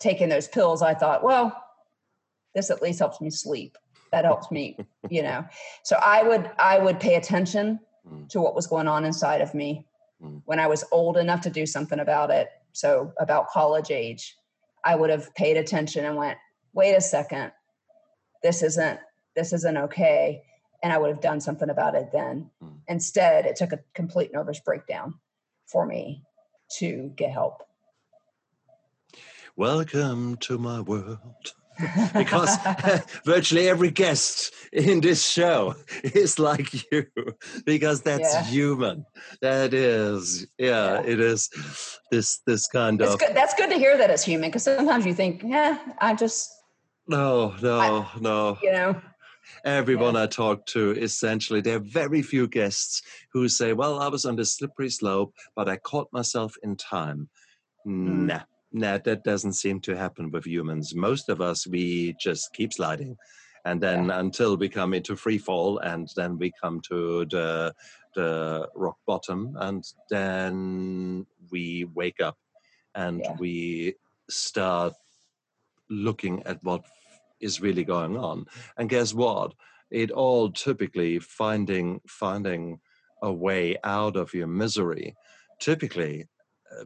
[0.00, 1.56] taking those pills, I thought, well,
[2.54, 3.78] this at least helps me sleep
[4.10, 4.76] that helps me
[5.08, 5.44] you know
[5.84, 7.78] so i would i would pay attention
[8.12, 8.28] mm.
[8.28, 9.86] to what was going on inside of me
[10.20, 10.42] mm.
[10.46, 14.36] when i was old enough to do something about it so about college age,
[14.84, 16.38] I would have paid attention and went,
[16.72, 17.52] wait a second,
[18.42, 19.00] this isn't
[19.36, 20.42] this isn't okay.
[20.82, 22.50] And I would have done something about it then.
[22.62, 22.78] Mm.
[22.88, 25.14] Instead, it took a complete nervous breakdown
[25.66, 26.24] for me
[26.78, 27.62] to get help.
[29.56, 31.54] Welcome to my world.
[32.14, 32.56] because
[33.24, 37.06] virtually every guest in this show is like you
[37.64, 38.44] because that's yeah.
[38.44, 39.06] human
[39.40, 41.48] that is yeah, yeah, it is
[42.10, 43.34] this this kind it's of good.
[43.34, 46.50] that's good to hear that it's human because sometimes you think yeah i just
[47.08, 49.00] no no I, no you know
[49.64, 50.22] everyone yeah.
[50.22, 54.36] I talk to, essentially, there are very few guests who say, Well, I was on
[54.36, 57.28] the slippery slope, but I caught myself in time.
[57.86, 58.26] Mm.
[58.26, 58.40] Nah,
[58.72, 60.94] nah, that doesn't seem to happen with humans.
[60.94, 63.16] Most of us, we just keep sliding.
[63.64, 64.20] And then yeah.
[64.20, 67.74] until we come into free fall, and then we come to the,
[68.14, 72.38] the rock bottom, and then we wake up
[72.94, 73.36] and yeah.
[73.38, 73.94] we
[74.28, 74.94] start
[75.88, 76.84] looking at what
[77.40, 78.46] is really going on.
[78.76, 79.52] And guess what?
[79.90, 82.80] It all typically finding finding
[83.22, 85.14] a way out of your misery
[85.58, 86.26] typically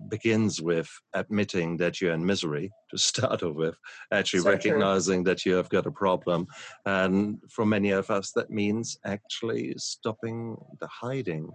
[0.08, 3.76] begins with admitting that you're in misery to start off with,
[4.12, 5.32] actually so recognizing true.
[5.32, 6.46] that you have got a problem.
[6.86, 11.50] And for many of us, that means actually stopping the hiding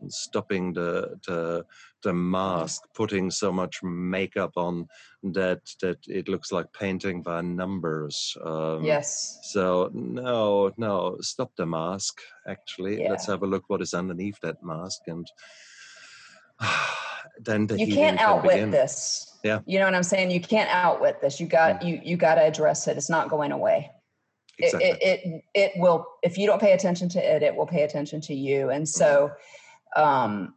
[0.00, 1.64] and stopping the, the,
[2.02, 4.88] the mask, putting so much makeup on
[5.22, 8.36] that that it looks like painting by numbers.
[8.44, 9.38] Um, yes.
[9.44, 12.20] So no, no, stop the mask.
[12.48, 13.10] Actually, yeah.
[13.10, 15.26] let's have a look what is underneath that mask and.
[17.40, 19.38] then the you can't outwit this.
[19.42, 19.60] Yeah.
[19.66, 20.30] You know what I'm saying?
[20.30, 21.40] You can't outwit this.
[21.40, 21.88] You got mm.
[21.88, 22.96] you you got to address it.
[22.96, 23.90] It's not going away.
[24.58, 24.90] Exactly.
[24.90, 27.82] It, it, it it will if you don't pay attention to it, it will pay
[27.82, 28.70] attention to you.
[28.70, 29.30] And so
[29.96, 30.02] mm.
[30.02, 30.54] um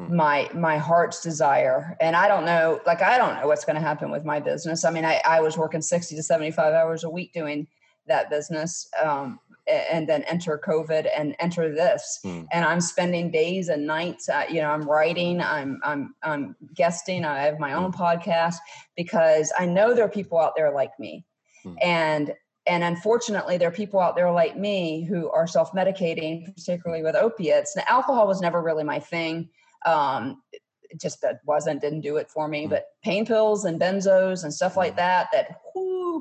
[0.00, 0.10] mm.
[0.10, 3.82] my my heart's desire and i don't know like i don't know what's going to
[3.82, 7.10] happen with my business i mean I, I was working 60 to 75 hours a
[7.10, 7.66] week doing
[8.06, 9.38] that business um,
[9.68, 12.20] and then enter COVID and enter this.
[12.24, 12.46] Mm.
[12.52, 14.28] And I'm spending days and nights.
[14.28, 15.40] Uh, you know, I'm writing.
[15.40, 17.24] I'm I'm I'm guesting.
[17.24, 17.96] I have my own mm.
[17.96, 18.56] podcast
[18.96, 21.24] because I know there are people out there like me,
[21.64, 21.76] mm.
[21.82, 22.32] and
[22.66, 27.74] and unfortunately there are people out there like me who are self-medicating particularly with opiates
[27.74, 29.48] now alcohol was never really my thing
[29.86, 30.42] um,
[30.90, 32.70] it just that wasn't didn't do it for me mm.
[32.70, 35.60] but pain pills and benzos and stuff like that, that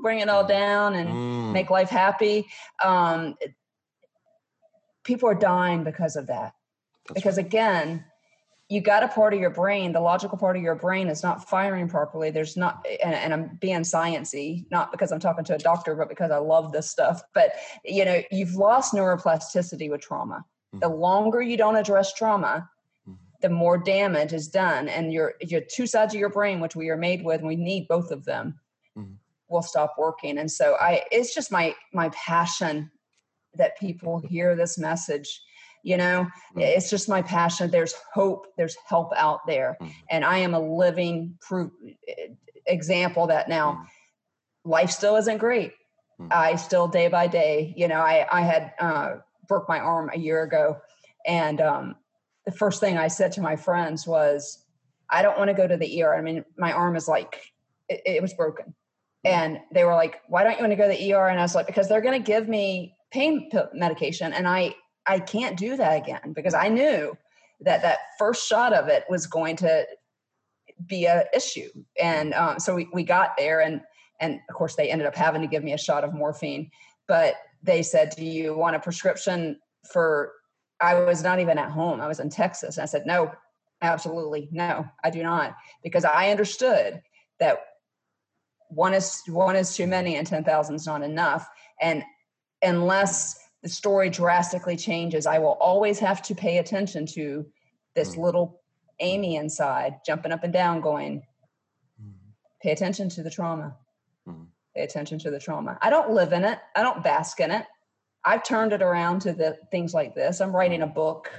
[0.02, 0.50] bring it all mm.
[0.50, 1.52] down and mm.
[1.52, 2.48] make life happy.
[2.84, 3.36] Um,
[5.04, 6.54] people are dying because of that.
[7.08, 7.46] That's because right.
[7.46, 8.06] again,
[8.70, 11.48] you got a part of your brain, the logical part of your brain is not
[11.50, 12.32] firing properly.
[12.32, 16.10] There's not, and, and, I'm being sciency, not because I'm talking to a doctor, but
[16.10, 17.22] because I love this stuff.
[17.34, 17.54] But
[17.86, 20.44] you know, you've lost neuroplasticity with trauma.
[20.76, 20.80] Mm-hmm.
[20.80, 22.70] The longer you don't address trauma,
[23.08, 23.14] mm-hmm.
[23.42, 24.90] the more damage is done.
[24.90, 27.56] And your your two sides of your brain, which we are made with, and we
[27.56, 28.60] need both of them,
[29.50, 30.38] will stop working.
[30.38, 32.92] And so i it's just my my passion
[33.56, 35.42] that people hear this message
[35.84, 36.24] you know?
[36.24, 36.60] Mm-hmm.
[36.60, 37.72] it's just my passion.
[37.72, 38.48] There's hope.
[38.58, 39.78] There's help out there.
[39.82, 39.92] Mm-hmm.
[40.10, 41.72] and i am a living proof
[42.66, 44.70] example that now mm-hmm.
[44.72, 45.74] life still isn't great.
[46.32, 49.18] I still day by day you know i i had uh,
[49.48, 50.78] broke my arm a year ago.
[51.26, 51.96] And um,
[52.48, 54.64] the first thing i said to my friends was
[55.10, 57.54] i don't want to go to the er i mean my arm is like
[57.90, 58.74] it, it was broken
[59.24, 61.44] and they were like why don't you want to go to the er and i
[61.44, 64.74] was like because they're going to give me pain medication and i
[65.06, 67.18] i can't do that again because i knew
[67.62, 69.86] that that first shot of it was going to
[70.86, 71.70] be a issue.
[72.00, 73.82] And um, so we, we got there and
[74.20, 76.72] and of course they ended up having to give me a shot of morphine.
[77.08, 79.60] But they said do you want a prescription
[79.92, 80.34] for
[80.80, 82.02] i was not even at home.
[82.02, 82.78] I was in texas.
[82.78, 83.32] And i said no
[83.82, 85.56] absolutely no i do not.
[85.84, 87.02] Because i understood
[87.40, 87.60] that
[88.70, 91.48] one is one is too many and 10,000 is not enough.
[91.82, 92.04] And
[92.62, 97.46] unless the story drastically changes i will always have to pay attention to
[97.96, 98.24] this mm.
[98.24, 98.62] little
[99.00, 101.22] amy inside jumping up and down going
[102.02, 102.12] mm.
[102.62, 103.76] pay attention to the trauma.
[104.28, 104.48] Mm.
[104.76, 105.78] pay attention to the trauma.
[105.82, 106.60] I don't live in it.
[106.76, 107.66] I don't bask in it.
[108.24, 110.42] I've turned it around to the things like this.
[110.42, 111.32] I'm writing a book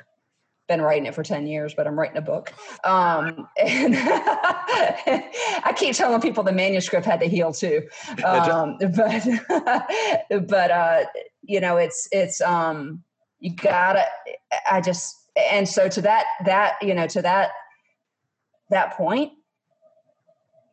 [0.69, 2.53] been writing it for 10 years, but I'm writing a book.
[2.85, 7.89] Um, and I keep telling people the manuscript had to heal too.
[8.29, 9.27] Um, but,
[10.49, 11.05] but, uh,
[11.43, 13.03] you know, it's, it's, um,
[13.41, 14.05] you gotta,
[14.71, 15.17] I just,
[15.51, 17.51] and so to that, that, you know, to that,
[18.71, 19.33] that point,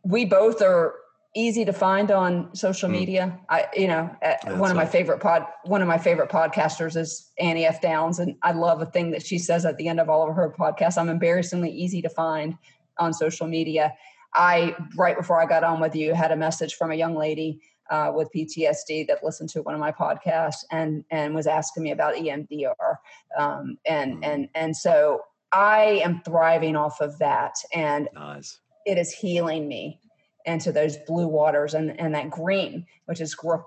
[0.04, 0.96] we both are
[1.36, 2.94] easy to find on social mm.
[2.94, 3.40] media.
[3.50, 4.10] I, you know,
[4.56, 7.82] one of my favorite pod, one of my favorite podcasters is Annie F.
[7.82, 10.36] Downs, and I love a thing that she says at the end of all of
[10.36, 10.98] her podcasts.
[10.98, 12.58] I'm embarrassingly easy to find.
[12.98, 13.94] on social media.
[14.34, 17.62] I right before I got on with you had a message from a young lady
[17.90, 21.92] uh, with PTSD that listened to one of my podcasts and and was asking me
[21.92, 22.96] about EMDR,
[23.38, 24.26] um, and mm.
[24.26, 25.22] and and so
[25.52, 28.60] I am thriving off of that, and nice.
[28.86, 30.00] it is healing me
[30.46, 33.66] into those blue waters and and that green, which is gro-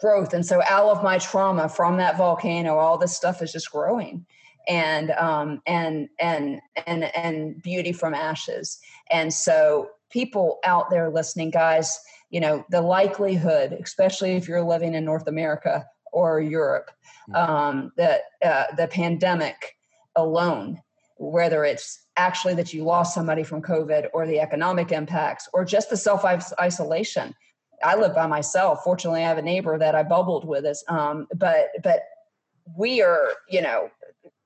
[0.00, 0.32] growth.
[0.32, 4.26] And so all of my trauma from that volcano, all this stuff is just growing
[4.68, 8.78] and um, and and and and beauty from ashes.
[9.10, 11.98] And so people out there listening, guys,
[12.30, 16.90] you know, the likelihood, especially if you're living in North America or Europe,
[17.26, 17.34] hmm.
[17.34, 19.76] um, that uh, the pandemic
[20.16, 20.80] alone,
[21.30, 25.88] whether it's actually that you lost somebody from COVID or the economic impacts or just
[25.88, 27.34] the self isolation.
[27.84, 28.80] I live by myself.
[28.84, 30.84] Fortunately, I have a neighbor that I bubbled with us.
[30.88, 32.02] Um, but but
[32.76, 33.90] we are, you know,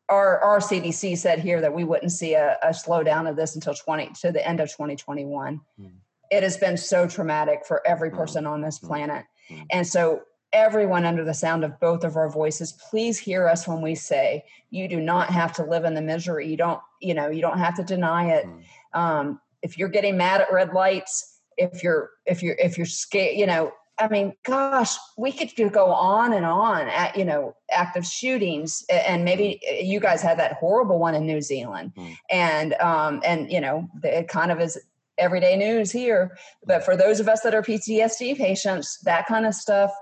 [0.08, 3.74] our our CDC said here that we wouldn't see a, a slowdown of this until
[3.74, 5.60] 20 to the end of 2021.
[5.80, 5.90] Mm.
[6.30, 8.16] It has been so traumatic for every hmm.
[8.16, 8.88] person on this hmm.
[8.88, 9.24] planet.
[9.48, 9.66] Mm.
[9.70, 10.22] And so
[10.52, 14.44] everyone under the sound of both of our voices, please hear us when we say
[14.70, 16.48] you do not have to live in the misery.
[16.48, 18.44] You don't, you know, you don't have to deny it.
[18.44, 19.00] Hmm.
[19.00, 23.36] Um, if you're getting mad at red lights, if you're if you're if you're scared,
[23.36, 28.04] you know, I mean, gosh, we could go on and on at, you know, active
[28.04, 28.84] shootings.
[28.90, 31.92] And maybe uh, you guys had that horrible one in New Zealand.
[31.96, 32.16] Mm.
[32.30, 34.78] And, um, and, you know, it kind of is
[35.16, 36.36] everyday news here.
[36.66, 39.92] But for those of us that are PTSD patients, that kind of stuff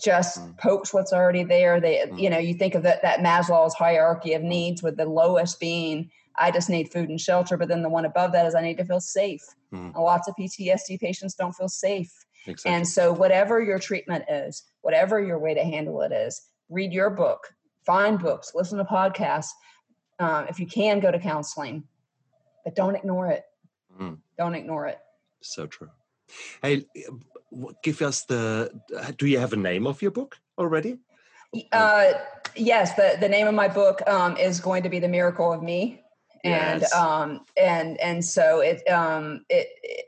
[0.00, 0.56] just mm.
[0.58, 1.80] pokes what's already there.
[1.80, 2.18] They, mm.
[2.18, 6.10] you know, you think of that, that Maslow's hierarchy of needs with the lowest being,
[6.36, 7.56] I just need food and shelter.
[7.56, 9.42] But then the one above that is I need to feel safe.
[9.72, 9.94] Mm.
[9.94, 12.12] Lots of PTSD patients don't feel safe
[12.48, 12.76] Exactly.
[12.76, 17.10] And so, whatever your treatment is, whatever your way to handle it is, read your
[17.10, 19.50] book, find books, listen to podcasts.
[20.18, 21.84] Um, if you can, go to counseling,
[22.64, 23.44] but don't ignore it.
[24.00, 24.18] Mm.
[24.36, 24.98] Don't ignore it.
[25.42, 25.90] So true.
[26.62, 26.86] Hey,
[27.82, 28.70] give us the.
[29.16, 30.98] Do you have a name of your book already?
[31.72, 32.12] Uh,
[32.56, 35.62] yes, the the name of my book um, is going to be the miracle of
[35.62, 36.02] me,
[36.44, 36.94] and yes.
[36.94, 40.04] um, and and so it um it it,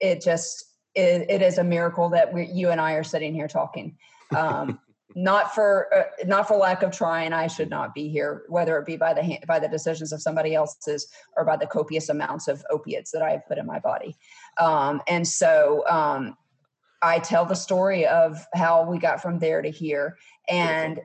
[0.00, 0.64] it just
[0.94, 3.96] it, it is a miracle that we, you and I are sitting here talking.
[4.34, 4.80] Um,
[5.14, 7.32] not for uh, not for lack of trying.
[7.32, 10.54] I should not be here, whether it be by the by the decisions of somebody
[10.54, 14.16] else's or by the copious amounts of opiates that I have put in my body.
[14.58, 16.36] Um, and so um,
[17.02, 20.16] I tell the story of how we got from there to here.
[20.48, 21.00] And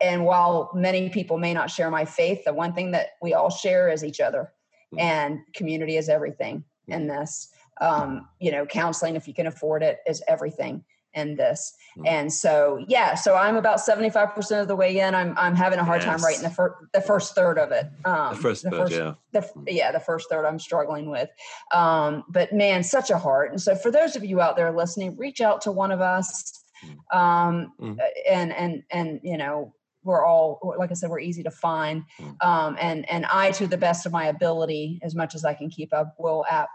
[0.00, 3.50] and while many people may not share my faith, the one thing that we all
[3.50, 4.52] share is each other,
[4.92, 5.00] hmm.
[5.00, 7.08] and community is everything in hmm.
[7.08, 7.50] this
[7.80, 10.84] um, you know counseling if you can afford it is everything
[11.18, 12.06] in this mm-hmm.
[12.06, 15.84] and so yeah so i'm about 75% of the way in i'm, I'm having a
[15.84, 16.06] hard yes.
[16.06, 19.14] time writing the, fir- the first third of it um, the first, the first yeah
[19.32, 19.64] the, hmm.
[19.66, 21.28] yeah the first third i'm struggling with
[21.74, 25.16] um, but man such a heart and so for those of you out there listening
[25.16, 27.18] reach out to one of us hmm.
[27.18, 27.98] um, mm-hmm.
[28.30, 32.46] and and and you know we're all like i said we're easy to find mm.
[32.46, 35.68] um, and and i to the best of my ability as much as i can
[35.68, 36.68] keep up will app,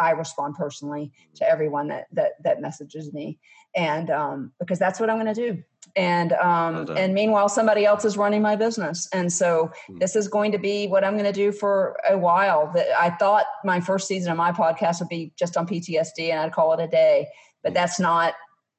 [0.00, 3.38] I, I respond personally to everyone that that that messages me
[3.76, 5.62] and um, because that's what i'm going to do
[5.96, 9.98] and um, well and meanwhile somebody else is running my business and so mm.
[9.98, 13.10] this is going to be what i'm going to do for a while that i
[13.10, 16.72] thought my first season of my podcast would be just on ptsd and i'd call
[16.72, 17.26] it a day
[17.62, 17.74] but mm.
[17.74, 18.34] that's not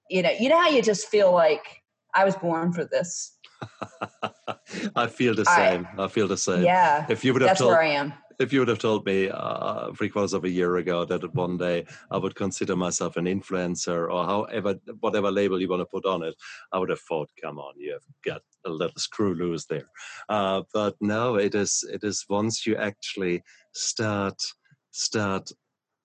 [0.09, 1.81] you know you know how you just feel like
[2.13, 3.37] i was born for this
[4.95, 5.87] I feel the same.
[5.97, 6.63] I, I, feel the same.
[6.63, 7.05] Yeah.
[7.09, 8.13] If you would have that's told, where I am.
[8.39, 11.57] If you would have told me uh, three quarters of a year ago that one
[11.57, 16.05] day I would consider myself an influencer or however whatever label you want to put
[16.05, 16.35] on it,
[16.71, 19.89] I would have thought, "Come on, you have got a little screw loose there."
[20.29, 21.83] Uh, but no, it is.
[21.91, 23.43] It is once you actually
[23.73, 24.41] start
[24.91, 25.51] start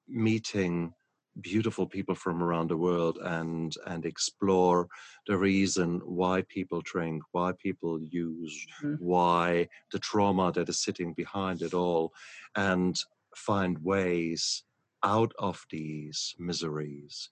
[0.08, 0.92] meeting
[1.40, 4.86] beautiful people from around the world and and explore
[5.26, 8.94] the reason why people drink why people use mm-hmm.
[9.04, 12.12] why the trauma that is sitting behind it all
[12.54, 13.00] and
[13.34, 14.62] find ways
[15.02, 17.28] out of these miseries.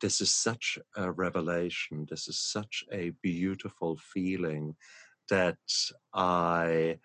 [0.00, 2.06] This is such a revelation.
[2.10, 4.74] This is such a beautiful feeling
[5.30, 5.56] that
[6.12, 6.98] i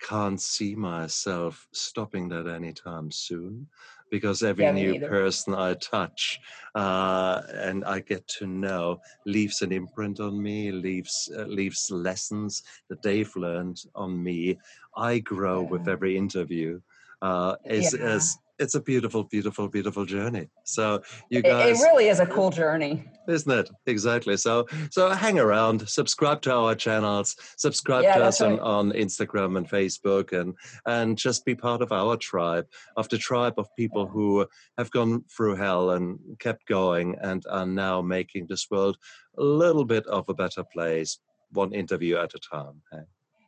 [0.00, 3.66] can't see myself stopping that anytime soon
[4.10, 5.08] because every yeah, new either.
[5.08, 6.40] person I touch
[6.74, 12.62] uh, and I get to know leaves an imprint on me, leaves uh, leaves lessons
[12.88, 14.58] that they've learned on me.
[14.96, 15.68] I grow yeah.
[15.68, 16.80] with every interview.
[17.22, 18.06] Uh, as, yeah.
[18.06, 20.48] as it's a beautiful, beautiful, beautiful journey.
[20.64, 23.70] So you guys, it, really is a cool journey, isn't it?
[23.86, 24.36] Exactly.
[24.36, 28.58] So so hang around, subscribe to our channels, subscribe yeah, to us right.
[28.58, 30.54] on, on Instagram and Facebook, and
[30.86, 34.46] and just be part of our tribe, of the tribe of people who
[34.78, 38.96] have gone through hell and kept going and are now making this world
[39.38, 41.18] a little bit of a better place,
[41.50, 42.82] one interview at a time.
[42.92, 43.00] Hey?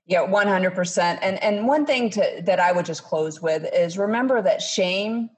[0.09, 1.19] Yeah, 100%.
[1.21, 5.29] And and one thing to that I would just close with is remember that shame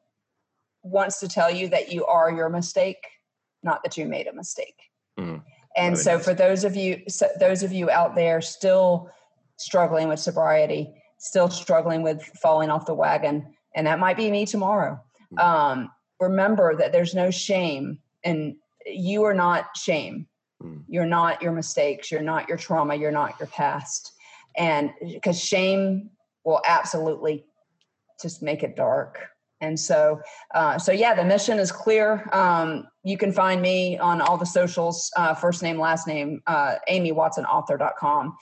[0.85, 3.05] wants to tell you that you are your mistake,
[3.65, 4.77] not that you made a mistake.
[5.19, 5.43] Mm,
[5.77, 6.25] and so nice.
[6.25, 9.11] for those of you so those of you out there still
[9.57, 14.47] struggling with sobriety, still struggling with falling off the wagon, and that might be me
[14.47, 15.01] tomorrow.
[15.35, 15.45] Mm.
[15.45, 15.91] Um,
[16.21, 18.55] remember that there's no shame and
[18.87, 20.29] you are not shame.
[20.63, 20.85] Mm.
[20.87, 24.13] You're not your mistakes, you're not your trauma, you're not your past
[24.57, 26.11] and because shame
[26.45, 27.45] will absolutely
[28.21, 29.19] just make it dark.
[29.61, 30.21] And so
[30.55, 32.29] uh, so yeah the mission is clear.
[32.33, 36.77] Um, you can find me on all the socials uh, first name last name uh,
[36.89, 38.37] amywatsonauthor.com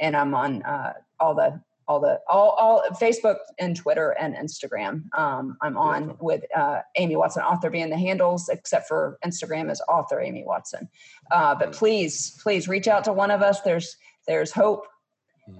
[0.00, 5.02] and i'm on uh, all the all the all, all facebook and twitter and instagram.
[5.16, 9.82] Um, i'm on with uh, amy watson author being the handles except for instagram is
[9.88, 10.88] author amy watson.
[11.30, 13.60] Uh, but please please reach out to one of us.
[13.62, 13.96] There's
[14.26, 14.86] there's hope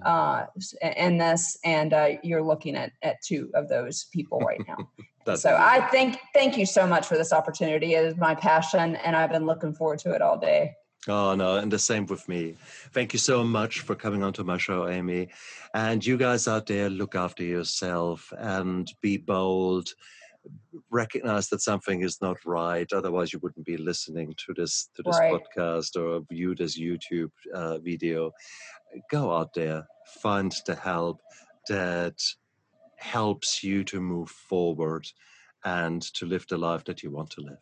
[0.03, 0.45] uh,
[0.97, 5.35] in this, and uh, you're looking at at two of those people right now.
[5.35, 7.95] so I think thank you so much for this opportunity.
[7.95, 10.75] It is my passion, and I've been looking forward to it all day.
[11.07, 12.55] Oh no, and the same with me.
[12.91, 15.29] Thank you so much for coming onto my show, Amy.
[15.73, 19.89] And you guys out there, look after yourself and be bold.
[20.91, 22.91] Recognize that something is not right.
[22.91, 25.33] Otherwise, you wouldn't be listening to this to this right.
[25.33, 28.31] podcast or view this YouTube uh, video
[29.09, 29.87] go out there,
[30.21, 31.21] find the help
[31.67, 32.19] that
[32.97, 35.07] helps you to move forward
[35.65, 37.57] and to live the life that you want to live.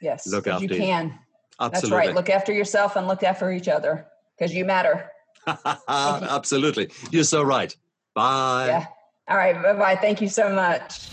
[0.00, 1.18] Yes, look after you can.
[1.60, 1.90] Absolutely.
[1.90, 2.14] That's right.
[2.14, 5.10] Look after yourself and look after each other because you matter.
[5.46, 5.54] you.
[5.88, 6.90] Absolutely.
[7.10, 7.74] You're so right.
[8.14, 8.66] Bye.
[8.66, 8.86] Yeah.
[9.28, 9.60] All right.
[9.62, 9.96] Bye bye.
[9.96, 11.10] Thank you so much.